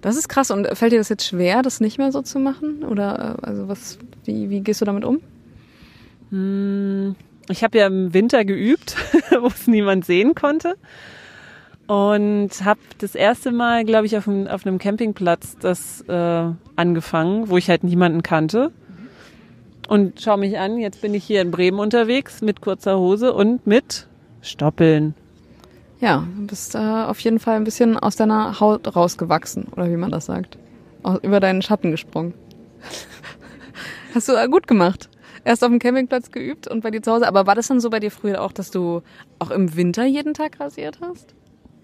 [0.00, 0.50] Das ist krass.
[0.50, 2.82] Und fällt dir das jetzt schwer, das nicht mehr so zu machen?
[2.84, 5.20] Oder äh, also was, wie, wie gehst du damit um?
[6.30, 7.14] Hm
[7.50, 8.96] ich habe ja im Winter geübt,
[9.40, 10.76] wo es niemand sehen konnte.
[11.86, 16.44] Und habe das erste Mal, glaube ich, auf, einem, auf einem Campingplatz das äh,
[16.76, 18.70] angefangen, wo ich halt niemanden kannte.
[19.88, 23.66] Und schau mich an, jetzt bin ich hier in Bremen unterwegs mit kurzer Hose und
[23.66, 24.06] mit
[24.40, 25.14] Stoppeln.
[26.00, 29.96] Ja, du bist äh, auf jeden Fall ein bisschen aus deiner Haut rausgewachsen, oder wie
[29.96, 30.58] man das sagt.
[31.22, 32.34] über deinen Schatten gesprungen.
[34.14, 35.09] Hast du äh, gut gemacht
[35.44, 37.26] erst auf dem Campingplatz geübt und bei dir zu Hause.
[37.26, 39.02] Aber war das dann so bei dir früher auch, dass du
[39.38, 41.34] auch im Winter jeden Tag rasiert hast?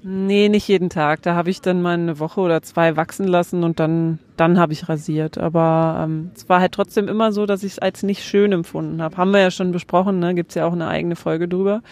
[0.09, 1.23] Nee, nicht jeden Tag.
[1.23, 4.73] Da habe ich dann mal eine Woche oder zwei wachsen lassen und dann, dann habe
[4.73, 5.37] ich rasiert.
[5.37, 9.03] Aber ähm, es war halt trotzdem immer so, dass ich es als nicht schön empfunden
[9.03, 9.17] habe.
[9.17, 10.35] Haben wir ja schon besprochen, ne?
[10.35, 11.83] Gibt ja auch eine eigene Folge drüber.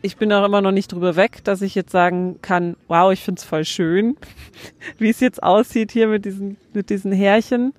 [0.00, 3.22] Ich bin auch immer noch nicht drüber weg, dass ich jetzt sagen kann, wow, ich
[3.22, 4.16] find's voll schön,
[4.98, 7.74] wie es jetzt aussieht hier mit diesen, mit diesen Härchen.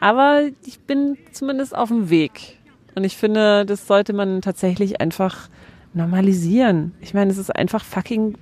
[0.00, 2.58] Aber ich bin zumindest auf dem Weg.
[2.94, 5.48] Und ich finde, das sollte man tatsächlich einfach
[5.94, 6.94] normalisieren.
[7.00, 8.36] Ich meine, es ist einfach fucking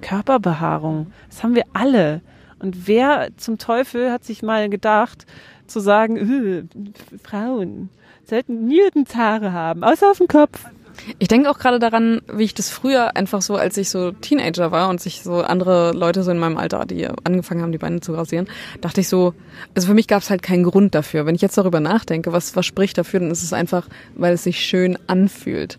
[0.00, 1.12] Körperbehaarung.
[1.28, 2.20] Das haben wir alle.
[2.58, 5.26] Und wer zum Teufel hat sich mal gedacht,
[5.66, 6.64] zu sagen, äh,
[7.24, 7.88] Frauen
[8.24, 10.64] sollten nirgends Haare haben, außer auf dem Kopf.
[11.18, 14.70] Ich denke auch gerade daran, wie ich das früher einfach so, als ich so Teenager
[14.70, 18.00] war und sich so andere Leute so in meinem Alter, die angefangen haben, die Beine
[18.00, 18.48] zu rasieren,
[18.80, 19.34] dachte ich so,
[19.74, 21.26] also für mich gab es halt keinen Grund dafür.
[21.26, 24.44] Wenn ich jetzt darüber nachdenke, was, was spricht dafür, dann ist es einfach, weil es
[24.44, 25.78] sich schön anfühlt.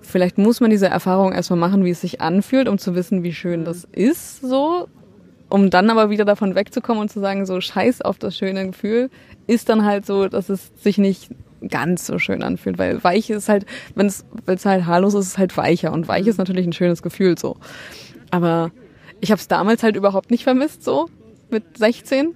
[0.00, 3.32] Vielleicht muss man diese Erfahrung erstmal machen, wie es sich anfühlt, um zu wissen, wie
[3.32, 4.88] schön das ist, so.
[5.48, 9.10] Um dann aber wieder davon wegzukommen und zu sagen, so scheiß auf das schöne Gefühl,
[9.46, 11.30] ist dann halt so, dass es sich nicht
[11.68, 14.24] ganz so schön anfühlt, weil weich ist halt, wenn es
[14.64, 17.56] halt haarlos ist, ist es halt weicher und weich ist natürlich ein schönes Gefühl so.
[18.30, 18.70] Aber
[19.20, 21.08] ich habe es damals halt überhaupt nicht vermisst so
[21.50, 22.34] mit 16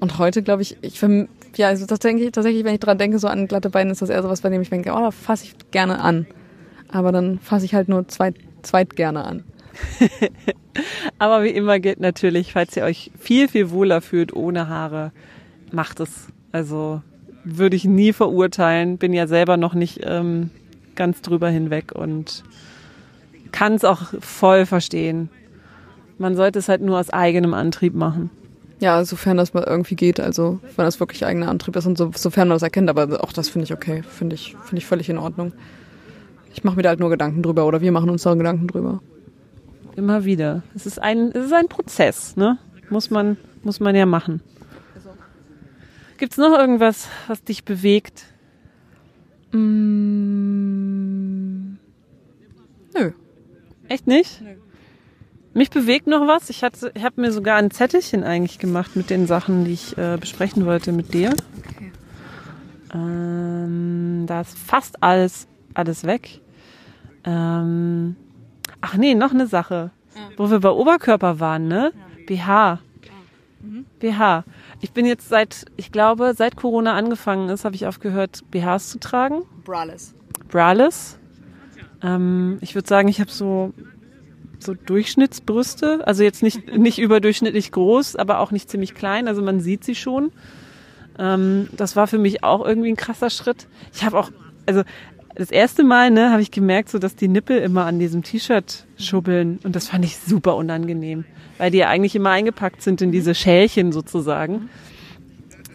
[0.00, 2.98] und heute glaube ich, ich verm ja, also das denke ich tatsächlich, wenn ich dran
[2.98, 5.00] denke, so an glatte Beine ist das eher so was, bei dem ich denke, oh,
[5.00, 6.26] da fasse ich gerne an.
[6.88, 9.44] Aber dann fasse ich halt nur zweit, zweit gerne an.
[11.18, 15.12] Aber wie immer gilt natürlich, falls ihr euch viel, viel wohler fühlt ohne Haare,
[15.72, 16.28] macht es.
[16.52, 17.02] Also
[17.56, 20.50] würde ich nie verurteilen, bin ja selber noch nicht ähm,
[20.94, 22.44] ganz drüber hinweg und
[23.52, 25.30] kann es auch voll verstehen.
[26.18, 28.30] Man sollte es halt nur aus eigenem Antrieb machen.
[28.80, 32.10] Ja, sofern das mal irgendwie geht, also wenn das wirklich eigener Antrieb ist und so,
[32.14, 35.08] sofern man das erkennt, aber auch das finde ich okay, finde ich, finde ich völlig
[35.08, 35.52] in Ordnung.
[36.54, 39.00] Ich mache mir da halt nur Gedanken drüber oder wir machen uns da Gedanken drüber.
[39.96, 40.62] Immer wieder.
[40.76, 42.58] Es ist ein, es ist ein Prozess, ne?
[42.88, 44.40] Muss man, muss man ja machen.
[46.18, 48.26] Gibt es noch irgendwas, was dich bewegt?
[49.52, 50.18] Mm,
[52.94, 53.12] nö.
[53.88, 54.42] Echt nicht?
[54.42, 54.56] Nö.
[55.54, 56.50] Mich bewegt noch was.
[56.50, 59.96] Ich, hatte, ich habe mir sogar ein Zettelchen eigentlich gemacht mit den Sachen, die ich
[59.96, 61.34] äh, besprechen wollte mit dir.
[61.58, 61.92] Okay.
[62.92, 66.40] Ähm, da ist fast alles, alles weg.
[67.24, 68.16] Ähm,
[68.80, 69.90] ach nee, noch eine Sache.
[70.14, 70.22] Ja.
[70.36, 71.92] Wo wir bei Oberkörper waren, ne?
[71.94, 72.80] Ja BH.
[73.60, 73.86] Mhm.
[73.98, 74.44] BH.
[74.80, 79.00] Ich bin jetzt seit, ich glaube, seit Corona angefangen ist, habe ich aufgehört, BHs zu
[79.00, 79.42] tragen.
[79.64, 80.14] Braless.
[80.48, 81.18] Braless.
[82.02, 83.72] Ähm, ich würde sagen, ich habe so
[84.60, 89.60] so Durchschnittsbrüste, also jetzt nicht nicht überdurchschnittlich groß, aber auch nicht ziemlich klein, also man
[89.60, 90.32] sieht sie schon.
[91.18, 93.66] Ähm, das war für mich auch irgendwie ein krasser Schritt.
[93.94, 94.30] Ich habe auch,
[94.66, 94.82] also
[95.34, 98.86] das erste Mal, ne, habe ich gemerkt, so dass die Nippel immer an diesem T-Shirt
[98.96, 101.24] schubbeln und das fand ich super unangenehm,
[101.58, 104.70] weil die ja eigentlich immer eingepackt sind in diese Schälchen sozusagen.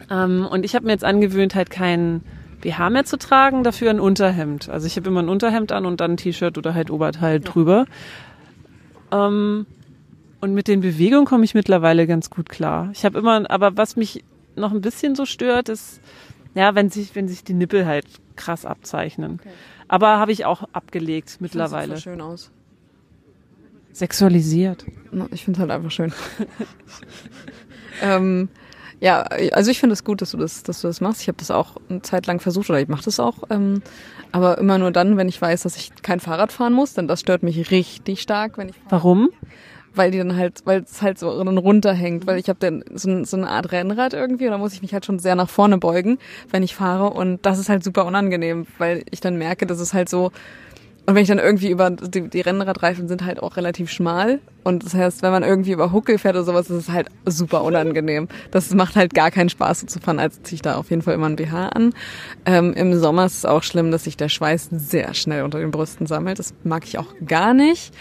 [0.09, 2.23] Ähm, und ich habe mir jetzt angewöhnt, halt keinen
[2.61, 4.69] BH mehr zu tragen, dafür ein Unterhemd.
[4.69, 7.85] Also ich habe immer ein Unterhemd an und dann ein T-Shirt oder halt Oberteil drüber.
[9.11, 9.65] Ähm,
[10.39, 12.89] und mit den Bewegungen komme ich mittlerweile ganz gut klar.
[12.93, 14.23] Ich habe immer, aber was mich
[14.55, 16.01] noch ein bisschen so stört, ist,
[16.55, 19.39] ja, wenn sich, wenn sich die Nippel halt krass abzeichnen.
[19.39, 19.49] Okay.
[19.87, 21.95] Aber habe ich auch abgelegt mittlerweile.
[21.95, 22.51] Sieht so schön aus.
[23.93, 24.85] Sexualisiert.
[25.31, 26.11] Ich finde es halt einfach schön.
[28.01, 28.49] ähm,
[28.99, 31.21] ja, also ich finde es gut, dass du das, dass du das machst.
[31.21, 33.43] Ich habe das auch eine Zeit lang versucht oder ich mache das auch.
[33.49, 33.81] Ähm,
[34.31, 37.19] aber immer nur dann, wenn ich weiß, dass ich kein Fahrrad fahren muss, denn das
[37.19, 38.75] stört mich richtig stark, wenn ich.
[38.89, 39.29] Warum?
[39.95, 43.23] weil die dann halt, weil es halt so dann runterhängt, weil ich habe dann so,
[43.25, 45.77] so eine Art Rennrad irgendwie und da muss ich mich halt schon sehr nach vorne
[45.77, 46.17] beugen,
[46.49, 49.93] wenn ich fahre und das ist halt super unangenehm, weil ich dann merke, dass es
[49.93, 50.31] halt so
[51.05, 54.85] und wenn ich dann irgendwie über die, die Rennradreifen sind halt auch relativ schmal und
[54.85, 58.29] das heißt, wenn man irgendwie über Huckel fährt oder sowas, ist es halt super unangenehm.
[58.51, 61.01] Das macht halt gar keinen Spaß so zu fahren, als ziehe ich da auf jeden
[61.01, 61.93] Fall immer ein BH an.
[62.45, 65.71] Ähm, Im Sommer ist es auch schlimm, dass sich der Schweiß sehr schnell unter den
[65.71, 66.39] Brüsten sammelt.
[66.39, 67.93] Das mag ich auch gar nicht.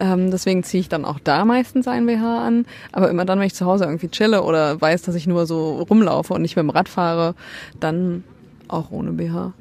[0.00, 2.66] Ähm, deswegen ziehe ich dann auch da meistens ein BH an.
[2.90, 5.80] Aber immer dann, wenn ich zu Hause irgendwie chille oder weiß, dass ich nur so
[5.82, 7.36] rumlaufe und nicht mit dem Rad fahre,
[7.78, 8.24] dann
[8.68, 9.52] auch ohne BH.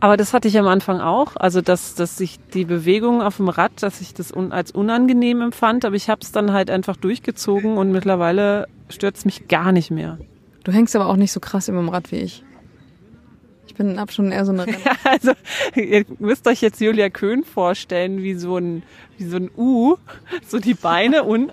[0.00, 1.36] Aber das hatte ich am Anfang auch.
[1.36, 5.40] Also, dass, dass ich die Bewegung auf dem Rad, dass ich das un als unangenehm
[5.40, 5.84] empfand.
[5.84, 9.90] Aber ich habe es dann halt einfach durchgezogen und mittlerweile stört es mich gar nicht
[9.90, 10.18] mehr.
[10.64, 12.42] Du hängst aber auch nicht so krass immer im Rad wie ich.
[13.68, 15.32] Ich bin ab schon eher so eine ja, Also,
[15.74, 18.82] ihr müsst euch jetzt Julia Köhn vorstellen, wie so ein,
[19.18, 19.96] wie so ein U,
[20.46, 21.52] so die Beine unten.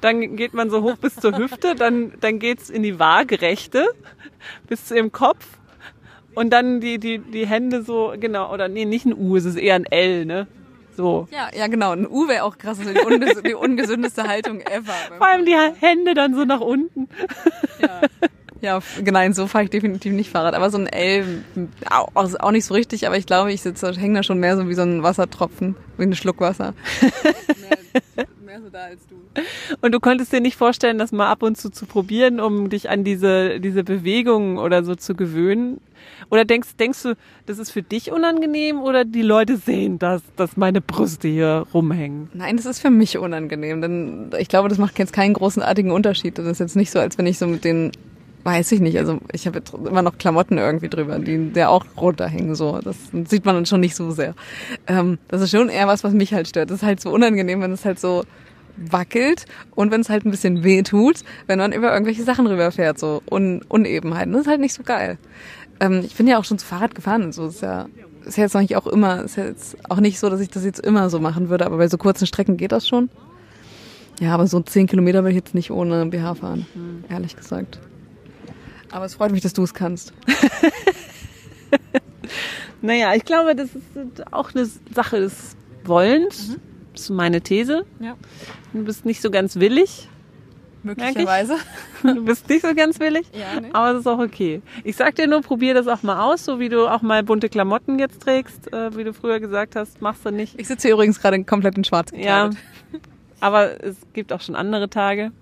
[0.00, 3.86] Dann geht man so hoch bis zur Hüfte, dann, dann geht's in die Waagerechte
[4.68, 5.59] bis zu ihrem Kopf
[6.40, 9.56] und dann die, die, die Hände so, genau, oder nee, nicht ein U, es ist
[9.56, 10.46] eher ein L, ne?
[10.96, 11.28] So.
[11.30, 11.92] Ja, ja, genau.
[11.92, 14.94] Ein U wäre auch krass, also die, unges die ungesündeste Haltung ever.
[15.18, 17.10] Vor allem die Hände dann so nach unten.
[17.82, 18.00] Ja.
[18.62, 20.54] Ja, genau, so fahre ich definitiv nicht Fahrrad.
[20.54, 21.44] Aber so ein L,
[21.90, 24.66] auch, auch nicht so richtig, aber ich glaube, ich sitze, hänge da schon mehr so
[24.68, 26.72] wie so ein Wassertropfen, wie ein Schluck Wasser.
[28.72, 29.16] da als du.
[29.80, 32.90] Und du konntest dir nicht vorstellen, das mal ab und zu zu probieren, um dich
[32.90, 35.80] an diese, diese Bewegungen oder so zu gewöhnen?
[36.30, 40.56] Oder denkst, denkst du, das ist für dich unangenehm oder die Leute sehen, dass, dass
[40.56, 42.30] meine Brüste hier rumhängen?
[42.32, 46.38] Nein, das ist für mich unangenehm, denn ich glaube, das macht jetzt keinen großartigen Unterschied.
[46.38, 47.92] Das ist jetzt nicht so, als wenn ich so mit den
[48.42, 48.96] Weiß ich nicht.
[48.96, 52.54] Also ich habe immer noch Klamotten irgendwie drüber, die der auch runterhängen.
[52.54, 54.34] So, das sieht man dann schon nicht so sehr.
[54.86, 56.70] Ähm, das ist schon eher was, was mich halt stört.
[56.70, 58.24] Das ist halt so unangenehm, wenn es halt so
[58.76, 62.98] wackelt und wenn es halt ein bisschen weh tut, wenn man über irgendwelche Sachen rüberfährt,
[62.98, 64.32] so Un Unebenheiten.
[64.32, 65.18] Das ist halt nicht so geil.
[65.80, 67.46] Ähm, ich bin ja auch schon zu Fahrrad gefahren und so.
[67.46, 67.86] Ist ja,
[68.24, 70.50] ist ja jetzt noch nicht auch immer, ist ja jetzt auch nicht so, dass ich
[70.50, 73.10] das jetzt immer so machen würde, aber bei so kurzen Strecken geht das schon.
[74.20, 77.04] Ja, aber so zehn Kilometer will ich jetzt nicht ohne BH fahren, mhm.
[77.08, 77.80] ehrlich gesagt.
[78.90, 80.12] Aber es freut mich, dass du es kannst.
[82.82, 86.48] naja, ich glaube, das ist auch eine Sache des Wollens.
[86.48, 86.69] Mhm.
[87.00, 87.86] Das ist meine These.
[87.98, 88.14] Ja.
[88.74, 90.06] Du bist nicht so ganz willig.
[90.82, 91.56] Möglicherweise.
[92.02, 93.68] Du bist nicht so ganz willig, ja, nee.
[93.74, 94.62] aber es ist auch okay.
[94.84, 97.50] Ich sag dir nur, probier das auch mal aus, so wie du auch mal bunte
[97.50, 100.58] Klamotten jetzt trägst, äh, wie du früher gesagt hast, machst du nicht.
[100.58, 102.54] Ich sitze hier übrigens gerade komplett in schwarz gekleidet.
[102.92, 102.98] Ja,
[103.40, 105.32] aber es gibt auch schon andere Tage,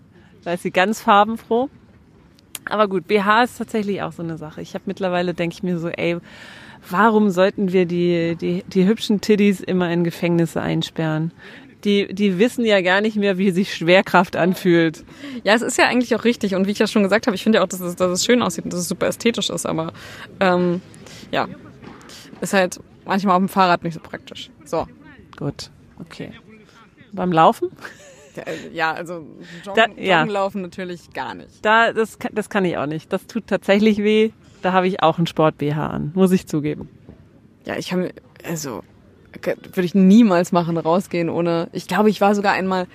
[0.45, 1.71] da ist sie ganz farbenfroh.
[2.65, 4.61] Aber gut, BH ist tatsächlich auch so eine Sache.
[4.61, 6.19] Ich habe mittlerweile, denke ich mir so, ey,
[6.89, 11.33] warum sollten wir die, die, die hübschen Tiddies immer in Gefängnisse einsperren?
[11.85, 15.05] Die, die wissen ja gar nicht mehr, wie sich Schwerkraft anfühlt.
[15.45, 16.57] Ja, es ist ja eigentlich auch richtig.
[16.57, 18.25] Und wie ich ja schon gesagt habe, ich finde ja auch, dass es, dass es
[18.25, 19.65] schön aussieht und dass es super ästhetisch ist.
[19.65, 19.93] Aber
[20.41, 20.81] ähm,
[21.31, 21.47] ja,
[22.41, 24.51] ist halt manchmal auf dem Fahrrad nicht so praktisch.
[24.65, 24.87] So.
[25.37, 26.33] Gut, okay.
[27.13, 27.71] Beim Laufen?
[28.73, 29.27] Ja, also
[29.65, 30.23] Joggen, da, ja.
[30.25, 31.65] laufen natürlich gar nicht.
[31.65, 33.13] Da, das, das kann ich auch nicht.
[33.13, 34.31] Das tut tatsächlich weh.
[34.63, 36.89] Da habe ich auch einen Sport-BH an, muss ich zugeben.
[37.65, 38.11] Ja, ich habe,
[38.47, 38.83] also
[39.45, 41.69] würde ich niemals machen, rausgehen ohne.
[41.73, 42.87] Ich glaube, ich war sogar einmal,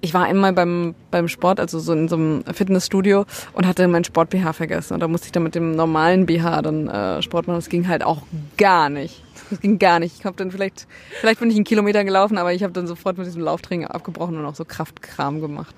[0.00, 3.24] ich war einmal beim, beim Sport, also so in so einem Fitnessstudio
[3.54, 4.94] und hatte mein Sport-BH vergessen.
[4.94, 7.58] Und da musste ich dann mit dem normalen BH dann äh, Sport machen.
[7.58, 8.22] Das ging halt auch
[8.56, 9.22] gar nicht.
[9.50, 10.18] Das ging gar nicht.
[10.18, 10.86] Ich habe dann vielleicht,
[11.20, 14.38] vielleicht bin ich einen Kilometer gelaufen, aber ich habe dann sofort mit diesem Lauftraining abgebrochen
[14.38, 15.74] und auch so Kraftkram gemacht.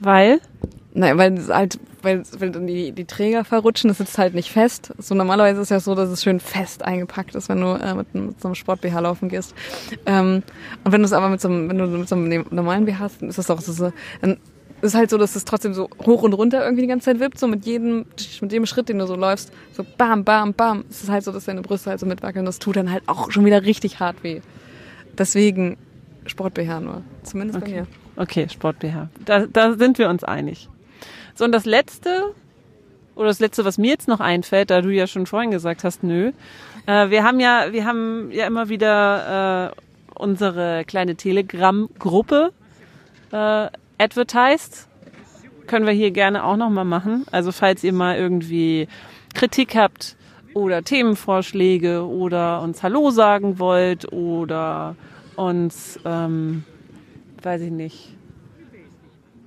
[0.00, 0.40] Weil?
[0.92, 4.50] Nein, weil es halt, weil, weil dann die, die Träger verrutschen, das sitzt halt nicht
[4.50, 4.92] fest.
[4.98, 7.94] So normalerweise ist es ja so, dass es schön fest eingepackt ist, wenn du äh,
[7.94, 9.54] mit, mit so einem Sport-BH laufen gehst.
[10.06, 10.42] Ähm,
[10.82, 12.98] und wenn du es aber mit so einem, wenn du mit so einem normalen BH
[12.98, 14.38] hast, dann ist das auch so, dann
[14.82, 17.38] ist halt so, dass es trotzdem so hoch und runter irgendwie die ganze Zeit wippt,
[17.38, 18.06] so mit jedem,
[18.40, 20.84] mit jedem Schritt, den du so läufst, so bam, bam, bam.
[20.90, 22.44] Es ist halt so, dass deine Brüste halt so mitwackeln.
[22.44, 24.40] Das tut dann halt auch schon wieder richtig hart weh.
[25.18, 25.76] Deswegen
[26.26, 27.02] Sport-BH nur.
[27.22, 27.70] Zumindest okay.
[27.70, 27.86] bei mir.
[28.16, 29.08] Okay, Sport-BH.
[29.24, 30.68] Da, da sind wir uns einig.
[31.40, 32.34] So, und das letzte,
[33.16, 36.04] oder das letzte, was mir jetzt noch einfällt, da du ja schon vorhin gesagt hast,
[36.04, 36.32] nö.
[36.84, 42.52] Äh, wir haben ja, wir haben ja immer wieder äh, unsere kleine Telegram-Gruppe
[43.32, 44.86] äh, advertised.
[45.66, 47.24] Können wir hier gerne auch nochmal machen.
[47.32, 48.86] Also falls ihr mal irgendwie
[49.32, 50.16] Kritik habt
[50.52, 54.94] oder Themenvorschläge oder uns Hallo sagen wollt oder
[55.36, 56.64] uns, ähm,
[57.42, 58.14] weiß ich nicht,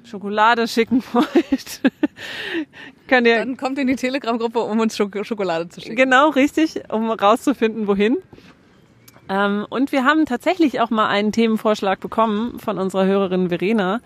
[0.06, 1.82] Schokolade schicken wollt,
[3.08, 3.38] könnt ihr.
[3.38, 5.96] Dann kommt in die Telegram-Gruppe, um uns Schok Schokolade zu schicken.
[5.96, 8.18] Genau, richtig, um rauszufinden, wohin.
[9.30, 14.02] Ähm, und wir haben tatsächlich auch mal einen Themenvorschlag bekommen von unserer Hörerin Verena.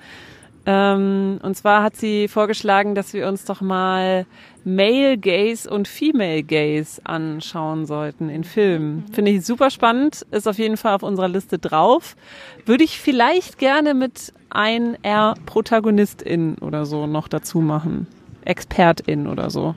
[0.68, 4.26] Ähm, und zwar hat sie vorgeschlagen, dass wir uns doch mal
[4.66, 9.06] Male Gaze und Female Gaze anschauen sollten in Filmen.
[9.14, 12.18] Finde ich super spannend, ist auf jeden Fall auf unserer Liste drauf.
[12.66, 18.08] Würde ich vielleicht gerne mit ein R Protagonistin oder so noch dazu machen.
[18.44, 19.76] Expertin oder so.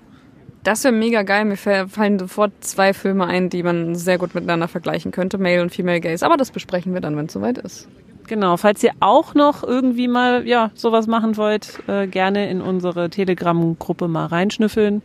[0.63, 1.45] Das wäre mega geil.
[1.45, 5.39] Mir fallen sofort zwei Filme ein, die man sehr gut miteinander vergleichen könnte.
[5.39, 6.25] Male und Female Gaze.
[6.25, 7.89] Aber das besprechen wir dann, wenn es soweit ist.
[8.27, 13.11] Genau, falls ihr auch noch irgendwie mal ja sowas machen wollt, äh, gerne in unsere
[13.11, 15.03] Telegram-Gruppe mal reinschnüffeln.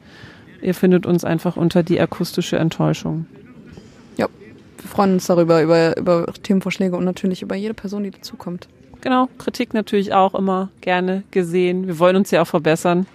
[0.62, 3.26] Ihr findet uns einfach unter die akustische Enttäuschung.
[4.16, 4.28] Ja,
[4.78, 8.68] wir freuen uns darüber, über, über Themenvorschläge und natürlich über jede Person, die dazukommt.
[9.06, 11.86] Genau, Kritik natürlich auch immer gerne gesehen.
[11.86, 13.06] Wir wollen uns ja auch verbessern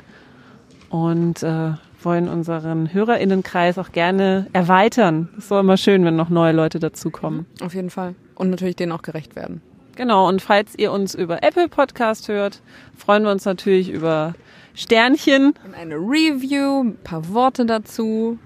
[0.88, 1.72] und äh,
[2.04, 5.30] wollen unseren HörerInnenkreis auch gerne erweitern.
[5.32, 7.46] Es ist doch immer schön, wenn noch neue Leute dazukommen.
[7.60, 8.14] Auf jeden Fall.
[8.36, 9.62] Und natürlich denen auch gerecht werden.
[9.96, 12.62] Genau, und falls ihr uns über Apple Podcast hört,
[12.96, 14.34] freuen wir uns natürlich über
[14.74, 15.54] Sternchen.
[15.66, 18.38] Und eine Review, ein paar Worte dazu.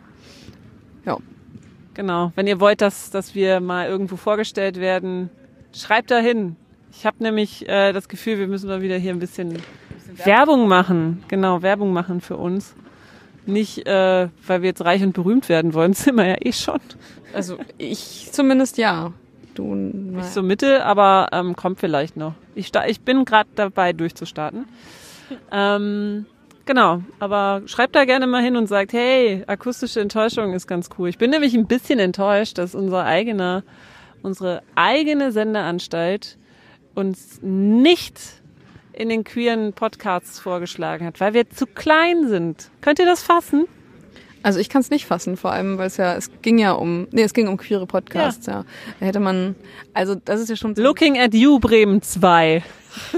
[1.05, 1.19] Ja.
[1.93, 5.29] Genau, wenn ihr wollt, dass, dass wir mal irgendwo vorgestellt werden,
[5.75, 6.57] schreibt da hin.
[6.97, 9.63] Ich habe nämlich äh, das Gefühl, wir müssen mal wieder hier ein bisschen, ein
[9.95, 11.23] bisschen Werbung machen.
[11.29, 12.75] Genau, Werbung machen für uns.
[13.47, 16.81] Nicht, äh, weil wir jetzt reich und berühmt werden wollen, sind wir ja eh schon.
[17.35, 19.13] Also ich zumindest ja.
[19.55, 22.35] Du, Nicht so mittel, aber ähm, kommt vielleicht noch.
[22.57, 24.67] Ich, ich bin gerade dabei, durchzustarten.
[25.53, 26.27] Ähm,
[26.65, 31.09] genau, aber schreibt da gerne mal hin und sagt, hey, akustische Enttäuschung ist ganz cool.
[31.09, 33.63] Ich bin nämlich ein bisschen enttäuscht, dass unser eigener,
[34.23, 36.37] unsere eigene Sendeanstalt
[36.95, 38.21] uns nicht
[38.93, 42.71] in den queeren Podcasts vorgeschlagen hat, weil wir zu klein sind.
[42.81, 43.67] Könnt ihr das fassen?
[44.43, 47.09] Also ich kann es nicht fassen, vor allem, weil es ja, es ging ja um,
[47.13, 48.53] nee, es ging um queere Podcasts, ja.
[48.53, 48.65] ja.
[49.01, 49.57] Da hätte man,
[49.95, 50.75] also das ist ja schon...
[50.75, 52.63] Looking at you, Bremen 2.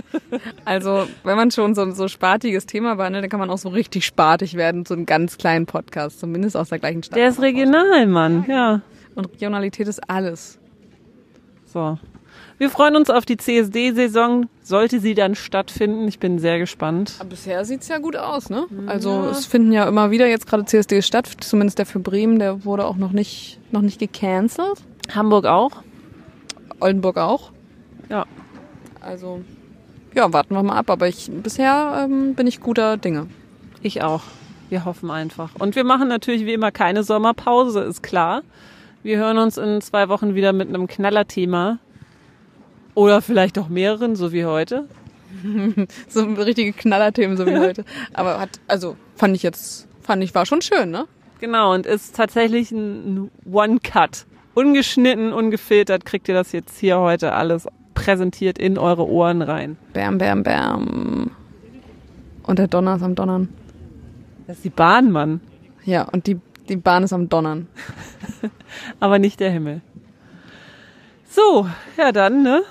[0.64, 4.06] also, wenn man schon so so spartiges Thema behandelt, dann kann man auch so richtig
[4.06, 7.18] spartig werden, so einen ganz kleinen Podcast, zumindest aus der gleichen Stadt.
[7.18, 8.82] Der ist regional, Mann, ja.
[9.16, 10.60] Und Regionalität ist alles.
[11.64, 11.98] So.
[12.58, 16.08] Wir freuen uns auf die CSD-Saison, sollte sie dann stattfinden.
[16.08, 17.14] Ich bin sehr gespannt.
[17.18, 18.66] Aber bisher sieht's ja gut aus, ne?
[18.86, 19.30] Also ja.
[19.30, 22.86] es finden ja immer wieder jetzt gerade CSD statt, zumindest der für Bremen, der wurde
[22.86, 24.80] auch noch nicht, noch nicht gecancelt.
[25.14, 25.82] Hamburg auch.
[26.80, 27.50] Oldenburg auch.
[28.08, 28.24] Ja.
[29.00, 29.42] Also,
[30.14, 30.90] ja, warten wir mal ab.
[30.90, 33.28] Aber ich bisher ähm, bin ich guter Dinge.
[33.82, 34.22] Ich auch.
[34.68, 35.50] Wir hoffen einfach.
[35.58, 38.42] Und wir machen natürlich wie immer keine Sommerpause, ist klar.
[39.02, 41.78] Wir hören uns in zwei Wochen wieder mit einem Knallerthema.
[42.96, 44.88] Oder vielleicht auch mehreren, so wie heute.
[46.08, 47.84] so richtige Knallerthemen, so wie heute.
[48.14, 51.06] Aber hat, also fand ich jetzt, fand ich, war schon schön, ne?
[51.38, 54.24] Genau, und ist tatsächlich ein One-Cut.
[54.54, 59.76] Ungeschnitten, ungefiltert kriegt ihr das jetzt hier heute alles präsentiert in eure Ohren rein.
[59.92, 61.32] Bam, bam, bam.
[62.44, 63.50] Und der Donner ist am Donnern.
[64.46, 65.42] Das ist die Bahn, Mann.
[65.84, 66.40] Ja, und die,
[66.70, 67.66] die Bahn ist am Donnern.
[69.00, 69.82] Aber nicht der Himmel.
[71.28, 71.68] So,
[71.98, 72.62] ja dann, ne?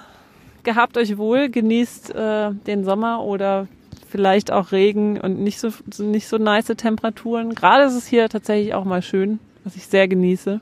[0.65, 3.67] Gehabt euch wohl, genießt äh, den Sommer oder
[4.09, 7.55] vielleicht auch Regen und nicht so, nicht so nice Temperaturen.
[7.55, 10.59] Gerade ist es hier tatsächlich auch mal schön, was ich sehr genieße.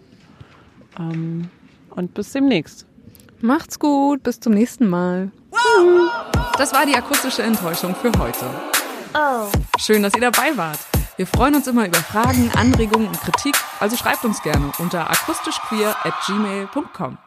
[0.99, 1.49] Ähm,
[1.89, 2.85] und bis demnächst.
[3.41, 5.31] Macht's gut, bis zum nächsten Mal.
[6.57, 8.45] Das war die akustische Enttäuschung für heute.
[9.13, 9.47] Oh.
[9.77, 10.79] Schön, dass ihr dabei wart.
[11.17, 15.95] Wir freuen uns immer über Fragen, Anregungen und Kritik, also schreibt uns gerne unter akustischqueer
[16.03, 17.17] at gmail.com.